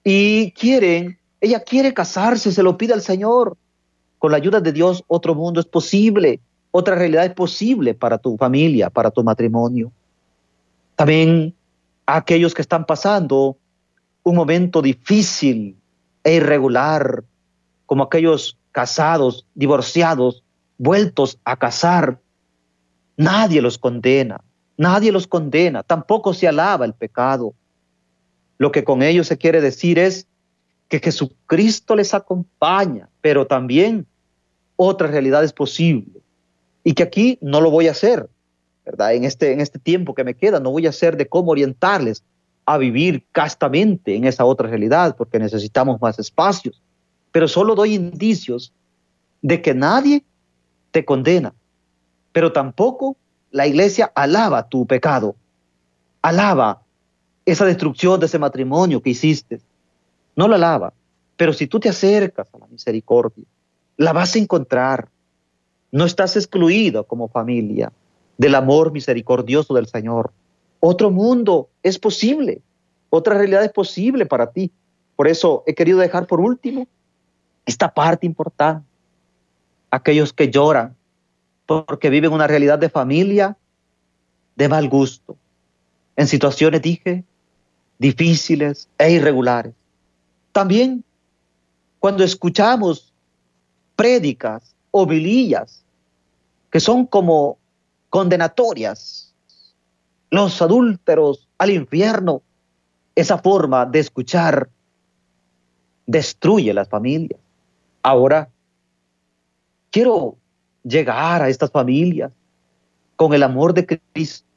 y 0.03 0.51
quieren, 0.51 1.17
ella 1.41 1.61
quiere 1.61 1.93
casarse, 1.93 2.51
se 2.51 2.61
lo 2.61 2.77
pide 2.77 2.93
al 2.93 3.01
Señor. 3.01 3.57
Con 4.19 4.31
la 4.31 4.37
ayuda 4.37 4.61
de 4.61 4.71
Dios, 4.71 5.03
otro 5.07 5.33
mundo 5.33 5.59
es 5.59 5.65
posible, 5.65 6.39
otra 6.71 6.95
realidad 6.95 7.25
es 7.25 7.33
posible 7.33 7.93
para 7.95 8.17
tu 8.17 8.37
familia, 8.37 8.89
para 8.89 9.09
tu 9.09 9.23
matrimonio. 9.23 9.91
También 10.95 11.55
aquellos 12.05 12.53
que 12.53 12.61
están 12.61 12.85
pasando 12.85 13.57
un 14.23 14.35
momento 14.35 14.81
difícil 14.81 15.77
e 16.23 16.35
irregular, 16.35 17.23
como 17.85 18.03
aquellos 18.03 18.57
casados, 18.71 19.45
divorciados, 19.53 20.43
vueltos 20.77 21.39
a 21.45 21.55
casar, 21.57 22.19
nadie 23.17 23.61
los 23.61 23.77
condena, 23.77 24.41
nadie 24.77 25.11
los 25.11 25.27
condena, 25.27 25.83
tampoco 25.83 26.33
se 26.33 26.47
alaba 26.47 26.85
el 26.85 26.93
pecado. 26.93 27.53
Lo 28.57 28.71
que 28.71 28.83
con 28.83 29.03
ellos 29.03 29.27
se 29.27 29.37
quiere 29.37 29.61
decir 29.61 29.99
es 29.99 30.27
que 30.87 30.99
Jesucristo 30.99 31.95
les 31.95 32.13
acompaña, 32.13 33.09
pero 33.21 33.47
también 33.47 34.07
otras 34.75 35.11
realidades 35.11 35.53
posibles. 35.53 36.23
Y 36.83 36.93
que 36.93 37.03
aquí 37.03 37.37
no 37.41 37.61
lo 37.61 37.71
voy 37.71 37.87
a 37.87 37.91
hacer, 37.91 38.29
este, 39.23 39.51
en 39.51 39.61
este 39.61 39.79
tiempo 39.79 40.13
que 40.13 40.23
me 40.23 40.35
queda, 40.35 40.59
no 40.59 40.71
voy 40.71 40.85
a 40.85 40.89
hacer 40.89 41.17
de 41.17 41.27
cómo 41.27 41.51
orientarles 41.51 42.23
a 42.65 42.77
vivir 42.77 43.25
castamente 43.31 44.15
en 44.15 44.25
esa 44.25 44.45
otra 44.45 44.67
realidad, 44.67 45.15
porque 45.15 45.39
necesitamos 45.39 46.01
más 46.01 46.17
espacios. 46.19 46.81
Pero 47.31 47.47
solo 47.47 47.75
doy 47.75 47.93
indicios 47.93 48.71
de 49.41 49.61
que 49.61 49.73
nadie 49.73 50.23
te 50.91 51.05
condena, 51.05 51.53
pero 52.31 52.51
tampoco 52.51 53.15
la 53.51 53.67
iglesia 53.67 54.11
alaba 54.15 54.67
tu 54.67 54.85
pecado, 54.85 55.35
alaba 56.21 56.81
esa 57.45 57.65
destrucción 57.65 58.19
de 58.19 58.25
ese 58.25 58.39
matrimonio 58.39 59.01
que 59.01 59.11
hiciste. 59.11 59.61
No 60.35 60.47
la 60.47 60.55
alaba, 60.55 60.93
pero 61.37 61.53
si 61.53 61.67
tú 61.67 61.79
te 61.79 61.89
acercas 61.89 62.47
a 62.53 62.57
la 62.57 62.67
misericordia, 62.67 63.45
la 63.97 64.13
vas 64.13 64.35
a 64.35 64.39
encontrar. 64.39 65.09
No 65.91 66.05
estás 66.05 66.35
excluido 66.35 67.05
como 67.05 67.27
familia 67.27 67.91
del 68.37 68.55
amor 68.55 68.91
misericordioso 68.91 69.73
del 69.73 69.87
Señor. 69.87 70.31
Otro 70.79 71.11
mundo 71.11 71.69
es 71.83 71.97
posible, 71.99 72.61
otra 73.09 73.37
realidad 73.37 73.63
es 73.63 73.71
posible 73.71 74.25
para 74.25 74.51
ti. 74.51 74.71
Por 75.15 75.27
eso 75.27 75.63
he 75.65 75.73
querido 75.73 75.99
dejar 75.99 76.27
por 76.27 76.39
último 76.39 76.87
esta 77.65 77.93
parte 77.93 78.25
importante. 78.25 78.85
Aquellos 79.89 80.33
que 80.33 80.49
lloran 80.49 80.95
porque 81.65 82.09
viven 82.09 82.33
una 82.33 82.47
realidad 82.47 82.77
de 82.77 82.89
familia 82.89 83.57
de 84.55 84.69
mal 84.69 84.87
gusto, 84.89 85.35
en 86.15 86.27
situaciones, 86.27 86.81
dije, 86.81 87.23
difíciles 87.97 88.87
e 88.97 89.11
irregulares. 89.11 89.73
También 90.51 91.03
cuando 91.99 92.23
escuchamos 92.23 93.13
prédicas 93.95 94.75
o 94.91 95.05
vilillas 95.05 95.83
que 96.71 96.79
son 96.79 97.05
como 97.05 97.57
condenatorias, 98.15 99.33
los 100.29 100.61
adúlteros 100.61 101.49
al 101.57 101.69
infierno, 101.71 102.43
esa 103.13 103.37
forma 103.39 103.85
de 103.85 103.99
escuchar 103.99 104.69
destruye 106.05 106.73
las 106.73 106.87
familias. 106.87 107.41
Ahora, 108.01 108.47
quiero 109.91 110.37
llegar 110.81 111.41
a 111.41 111.49
estas 111.49 111.69
familias 111.71 112.31
con 113.17 113.33
el 113.33 113.43
amor 113.43 113.73
de 113.73 113.85
Cristo, 113.85 114.47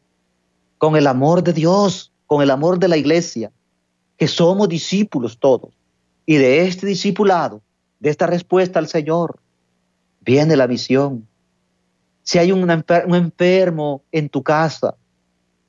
con 0.78 0.94
el 0.94 1.09
amor 1.09 1.42
de 1.42 1.52
Dios, 1.52 2.12
con 2.28 2.42
el 2.42 2.52
amor 2.52 2.78
de 2.78 2.86
la 2.86 2.96
iglesia, 2.96 3.50
que 4.16 4.28
somos 4.28 4.68
discípulos 4.68 5.36
todos. 5.36 5.74
Y 6.26 6.36
de 6.36 6.68
este 6.68 6.86
discipulado, 6.86 7.61
de 7.98 8.11
esta 8.11 8.28
respuesta 8.28 8.78
al 8.78 8.86
Señor, 8.86 9.40
viene 10.20 10.54
la 10.54 10.68
misión. 10.68 11.27
Si 12.28 12.38
hay 12.38 12.52
un, 12.52 12.60
un 12.60 13.14
enfermo 13.14 14.02
en 14.12 14.28
tu 14.28 14.42
casa, 14.42 14.94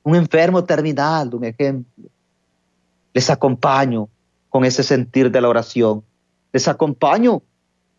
un 0.02 0.14
enfermo 0.14 0.62
terminal, 0.62 1.34
un 1.34 1.44
ejemplo, 1.44 2.10
les 3.14 3.30
acompaño 3.30 4.10
con 4.50 4.66
ese 4.66 4.82
sentir 4.82 5.30
de 5.30 5.40
la 5.40 5.48
oración. 5.48 6.04
Les 6.52 6.68
acompaño 6.68 7.40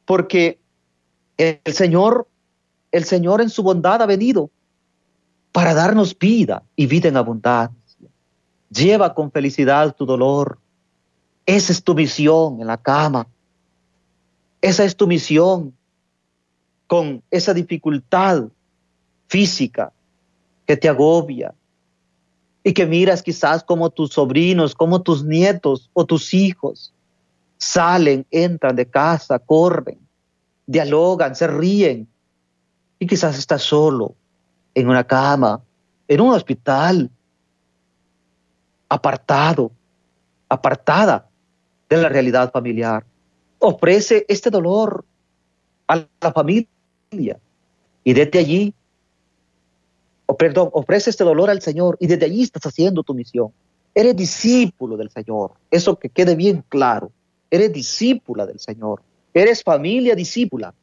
porque 0.06 0.60
el 1.38 1.74
Señor, 1.74 2.28
el 2.92 3.04
Señor 3.04 3.42
en 3.42 3.50
su 3.50 3.64
bondad 3.64 4.04
ha 4.04 4.06
venido 4.06 4.52
para 5.52 5.74
darnos 5.74 6.16
vida 6.16 6.62
y 6.76 6.86
vida 6.86 7.10
en 7.10 7.18
abundancia. 7.18 8.10
Lleva 8.70 9.16
con 9.16 9.32
felicidad 9.32 9.96
tu 9.96 10.06
dolor. 10.06 10.60
Esa 11.48 11.74
es 11.74 11.84
tu 11.84 11.96
misión 11.96 12.62
en 12.62 12.68
la 12.68 12.78
cama. 12.78 13.26
Esa 14.62 14.84
es 14.84 14.96
tu 14.96 15.08
misión 15.08 15.74
con 16.92 17.24
esa 17.32 17.54
dificultad 17.54 18.50
física 19.28 19.94
que 20.66 20.76
te 20.76 20.90
agobia 20.90 21.56
y 22.66 22.74
que 22.74 22.86
miras 22.86 23.24
quizás 23.24 23.64
como 23.64 23.90
tus 23.92 24.12
sobrinos, 24.12 24.76
como 24.76 25.02
tus 25.02 25.24
nietos 25.24 25.90
o 25.94 26.06
tus 26.06 26.34
hijos 26.34 26.94
salen, 27.58 28.26
entran 28.30 28.76
de 28.76 28.86
casa, 28.86 29.40
corren, 29.40 30.00
dialogan, 30.68 31.34
se 31.34 31.48
ríen 31.48 32.10
y 33.00 33.08
quizás 33.08 33.40
estás 33.40 33.62
solo 33.62 34.14
en 34.76 34.90
una 34.90 35.06
cama, 35.06 35.62
en 36.10 36.20
un 36.20 36.34
hospital, 36.34 37.10
apartado, 38.90 39.72
apartada 40.50 41.30
de 41.88 41.96
la 41.96 42.10
realidad 42.10 42.52
familiar. 42.52 43.06
Ofrece 43.60 44.26
este 44.28 44.50
dolor 44.50 45.06
a 45.88 46.06
la 46.20 46.34
familia 46.34 46.68
y 47.12 48.14
desde 48.14 48.40
allí, 48.40 48.74
o 50.26 50.38
perdón, 50.38 50.70
ofrece 50.72 51.10
este 51.10 51.26
dolor 51.26 51.50
al 51.50 51.62
Señor 51.62 51.98
y 52.00 52.08
desde 52.08 52.26
allí 52.26 52.44
estás 52.44 52.66
haciendo 52.66 53.04
tu 53.04 53.14
misión. 53.14 53.52
Eres 53.94 54.16
discípulo 54.16 54.96
del 54.96 55.10
Señor, 55.10 55.52
eso 55.70 56.00
que 56.00 56.10
quede 56.10 56.36
bien 56.36 56.64
claro. 56.70 57.12
Eres 57.50 57.74
discípula 57.74 58.46
del 58.46 58.60
Señor, 58.60 59.02
eres 59.34 59.62
familia 59.62 60.16
discípula 60.16 60.74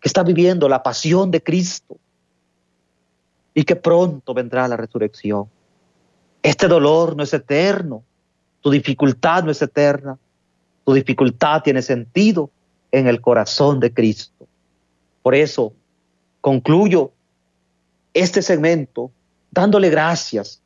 que 0.00 0.08
está 0.08 0.22
viviendo 0.22 0.68
la 0.68 0.82
pasión 0.82 1.32
de 1.32 1.42
Cristo 1.42 1.96
y 3.52 3.64
que 3.64 3.74
pronto 3.74 4.32
vendrá 4.32 4.68
la 4.68 4.76
resurrección. 4.76 5.46
Este 6.44 6.68
dolor 6.68 7.16
no 7.16 7.24
es 7.24 7.34
eterno, 7.34 8.04
tu 8.60 8.70
dificultad 8.70 9.42
no 9.42 9.50
es 9.50 9.60
eterna, 9.60 10.16
tu 10.84 10.92
dificultad 10.92 11.62
tiene 11.62 11.82
sentido 11.82 12.50
en 12.92 13.08
el 13.08 13.20
corazón 13.20 13.80
de 13.80 13.92
Cristo. 13.92 14.39
Por 15.22 15.34
eso 15.34 15.72
concluyo 16.40 17.12
este 18.14 18.42
segmento 18.42 19.10
dándole 19.50 19.90
gracias 19.90 20.60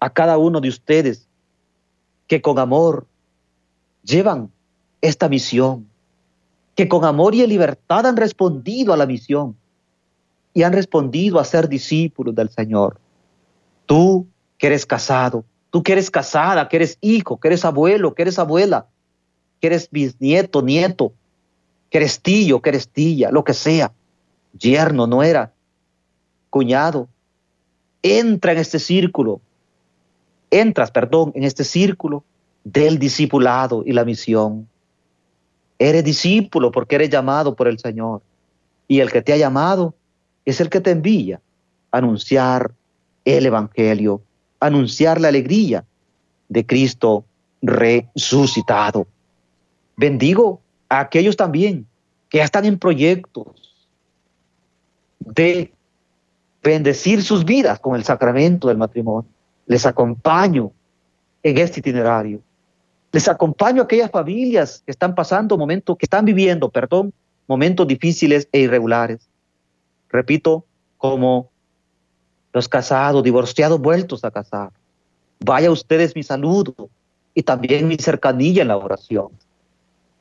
a 0.00 0.10
cada 0.10 0.38
uno 0.38 0.60
de 0.60 0.68
ustedes 0.68 1.26
que 2.26 2.42
con 2.42 2.58
amor 2.58 3.06
llevan 4.02 4.50
esta 5.00 5.28
misión, 5.28 5.88
que 6.74 6.88
con 6.88 7.04
amor 7.04 7.34
y 7.34 7.46
libertad 7.46 8.06
han 8.06 8.16
respondido 8.16 8.92
a 8.92 8.96
la 8.96 9.06
misión 9.06 9.56
y 10.54 10.62
han 10.62 10.72
respondido 10.72 11.38
a 11.38 11.44
ser 11.44 11.68
discípulos 11.68 12.34
del 12.34 12.50
Señor. 12.50 13.00
Tú 13.86 14.26
que 14.58 14.66
eres 14.66 14.84
casado, 14.84 15.44
tú 15.70 15.82
que 15.82 15.92
eres 15.92 16.10
casada, 16.10 16.68
que 16.68 16.76
eres 16.76 16.98
hijo, 17.00 17.38
que 17.38 17.48
eres 17.48 17.64
abuelo, 17.64 18.14
que 18.14 18.22
eres 18.22 18.38
abuela, 18.38 18.86
que 19.60 19.68
eres 19.68 19.88
bisnieto, 19.90 20.62
nieto, 20.62 21.12
eres 21.90 22.20
tía, 22.20 23.30
lo 23.30 23.44
que 23.44 23.54
sea, 23.54 23.92
yerno, 24.58 25.06
no 25.06 25.22
era, 25.22 25.52
cuñado, 26.50 27.08
entra 28.02 28.52
en 28.52 28.58
este 28.58 28.78
círculo, 28.78 29.40
entras, 30.50 30.90
perdón, 30.90 31.32
en 31.34 31.44
este 31.44 31.64
círculo 31.64 32.24
del 32.64 32.98
discipulado 32.98 33.82
y 33.86 33.92
la 33.92 34.04
misión. 34.04 34.68
Eres 35.78 36.04
discípulo 36.04 36.70
porque 36.72 36.96
eres 36.96 37.10
llamado 37.10 37.54
por 37.54 37.68
el 37.68 37.78
Señor. 37.78 38.22
Y 38.88 39.00
el 39.00 39.12
que 39.12 39.22
te 39.22 39.32
ha 39.32 39.36
llamado 39.36 39.94
es 40.44 40.60
el 40.60 40.70
que 40.70 40.80
te 40.80 40.90
envía 40.90 41.40
anunciar 41.90 42.72
el 43.24 43.46
Evangelio, 43.46 44.22
anunciar 44.60 45.20
la 45.20 45.28
alegría 45.28 45.84
de 46.48 46.66
Cristo 46.66 47.24
resucitado. 47.62 49.06
Bendigo 49.96 50.60
a 50.88 51.00
aquellos 51.00 51.36
también 51.36 51.86
que 52.28 52.40
están 52.40 52.64
en 52.64 52.78
proyectos 52.78 53.88
de 55.18 55.72
bendecir 56.62 57.22
sus 57.22 57.44
vidas 57.44 57.78
con 57.78 57.96
el 57.96 58.04
sacramento 58.04 58.68
del 58.68 58.76
matrimonio. 58.76 59.28
les 59.66 59.84
acompaño 59.84 60.72
en 61.42 61.58
este 61.58 61.80
itinerario. 61.80 62.40
Les 63.12 63.28
acompaño 63.28 63.82
a 63.82 63.84
aquellas 63.84 64.10
familias 64.10 64.82
que 64.84 64.90
están 64.90 65.14
pasando 65.14 65.56
momentos, 65.56 65.96
que 65.96 66.06
están 66.06 66.24
viviendo, 66.24 66.70
perdón, 66.70 67.12
momentos 67.46 67.86
difíciles 67.86 68.48
e 68.52 68.60
irregulares. 68.60 69.28
Repito, 70.10 70.64
como 70.96 71.50
los 72.52 72.68
casados, 72.68 73.22
divorciados, 73.22 73.80
vueltos 73.80 74.24
a 74.24 74.30
casar. 74.30 74.70
Vaya 75.40 75.70
ustedes 75.70 76.16
mi 76.16 76.22
saludo 76.22 76.74
y 77.34 77.42
también 77.42 77.88
mi 77.88 77.96
cercanía 77.96 78.62
en 78.62 78.68
la 78.68 78.76
oración. 78.76 79.28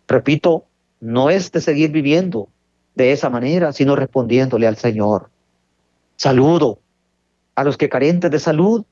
Repito, 0.07 0.65
no 0.99 1.29
es 1.29 1.51
de 1.51 1.61
seguir 1.61 1.91
viviendo 1.91 2.47
de 2.95 3.11
esa 3.11 3.29
manera, 3.29 3.73
sino 3.73 3.95
respondiéndole 3.95 4.67
al 4.67 4.77
Señor. 4.77 5.29
Saludo 6.15 6.79
a 7.55 7.63
los 7.63 7.77
que 7.77 7.89
carentes 7.89 8.31
de 8.31 8.39
salud 8.39 8.83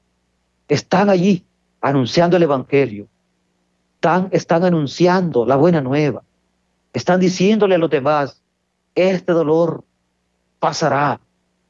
están 0.67 1.09
allí 1.09 1.45
anunciando 1.81 2.37
el 2.37 2.43
Evangelio, 2.43 3.07
están, 3.95 4.29
están 4.31 4.63
anunciando 4.63 5.45
la 5.45 5.55
buena 5.55 5.81
nueva, 5.81 6.23
están 6.93 7.19
diciéndole 7.19 7.75
a 7.75 7.79
los 7.79 7.89
demás, 7.89 8.41
este 8.93 9.31
dolor 9.33 9.83
pasará, 10.59 11.19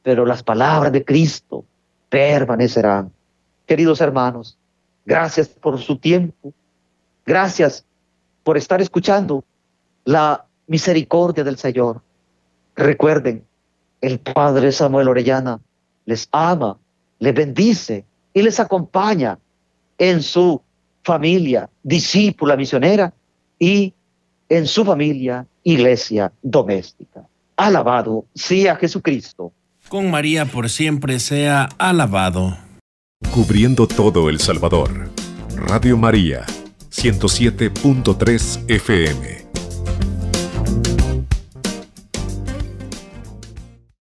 pero 0.02 0.24
las 0.24 0.42
palabras 0.42 0.92
de 0.92 1.04
Cristo 1.04 1.64
permanecerán. 2.08 3.12
Queridos 3.66 4.00
hermanos, 4.00 4.56
gracias 5.04 5.48
por 5.48 5.78
su 5.78 5.98
tiempo, 5.98 6.52
gracias 7.24 7.84
por 8.46 8.56
estar 8.56 8.80
escuchando 8.80 9.42
la 10.04 10.46
misericordia 10.68 11.42
del 11.42 11.58
Señor. 11.58 12.00
Recuerden, 12.76 13.42
el 14.00 14.20
Padre 14.20 14.70
Samuel 14.70 15.08
Orellana 15.08 15.58
les 16.04 16.28
ama, 16.30 16.78
les 17.18 17.34
bendice 17.34 18.04
y 18.32 18.42
les 18.42 18.60
acompaña 18.60 19.36
en 19.98 20.22
su 20.22 20.62
familia 21.02 21.68
discípula 21.82 22.54
misionera 22.54 23.12
y 23.58 23.92
en 24.48 24.68
su 24.68 24.84
familia 24.84 25.44
iglesia 25.64 26.30
doméstica. 26.40 27.26
Alabado 27.56 28.26
sea 28.32 28.76
Jesucristo. 28.76 29.52
Con 29.88 30.08
María 30.08 30.46
por 30.46 30.70
siempre 30.70 31.18
sea 31.18 31.68
alabado. 31.78 32.56
Cubriendo 33.34 33.88
todo 33.88 34.28
El 34.30 34.38
Salvador. 34.38 35.10
Radio 35.56 35.96
María, 35.96 36.46
107.3 36.96 38.66
FM. 38.68 39.45